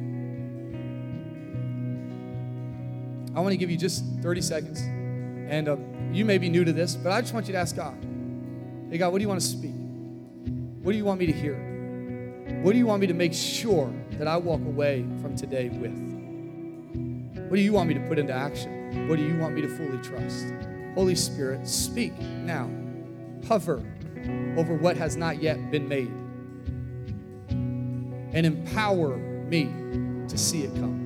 I 3.35 3.41
want 3.41 3.53
to 3.53 3.57
give 3.57 3.71
you 3.71 3.77
just 3.77 4.05
30 4.23 4.41
seconds. 4.41 4.81
And 4.81 5.69
uh, 5.69 5.77
you 6.13 6.25
may 6.25 6.39
be 6.39 6.49
new 6.49 6.65
to 6.65 6.73
this, 6.73 6.95
but 6.95 7.13
I 7.13 7.21
just 7.21 7.35
want 7.35 7.47
you 7.47 7.53
to 7.53 7.59
ask 7.59 7.75
God 7.75 7.97
Hey, 8.91 8.99
God, 8.99 9.13
what 9.13 9.19
do 9.19 9.23
you 9.23 9.29
want 9.29 9.41
to 9.41 9.47
speak? 9.47 9.75
What 10.83 10.93
do 10.93 10.99
you 10.99 11.05
want 11.05 11.21
me 11.21 11.27
to 11.27 11.33
hear? 11.33 11.55
What 12.63 12.73
do 12.73 12.79
you 12.79 12.87
want 12.87 13.01
me 13.01 13.07
to 13.07 13.15
make 13.15 13.33
sure 13.33 13.93
that 14.13 14.27
I 14.27 14.37
walk 14.37 14.61
away 14.61 15.07
from 15.23 15.37
today 15.37 15.69
with? 15.69 15.93
What 17.49 17.57
do 17.57 17.63
you 17.63 17.73
want 17.73 17.89
me 17.89 17.95
to 17.95 18.01
put 18.01 18.19
into 18.19 18.33
action? 18.33 19.09
What 19.09 19.17
do 19.17 19.25
you 19.25 19.39
want 19.39 19.55
me 19.55 19.63
to 19.63 19.69
fully 19.69 19.99
trust? 19.99 20.53
Holy 20.95 21.15
Spirit, 21.15 21.67
speak 21.67 22.19
now. 22.21 22.71
Hover 23.47 23.83
over 24.57 24.75
what 24.75 24.97
has 24.97 25.17
not 25.17 25.43
yet 25.43 25.71
been 25.71 25.89
made 25.89 26.11
and 28.33 28.47
empower 28.47 29.17
me 29.17 29.65
to 30.29 30.39
see 30.39 30.63
it 30.63 30.75
come. 30.75 31.00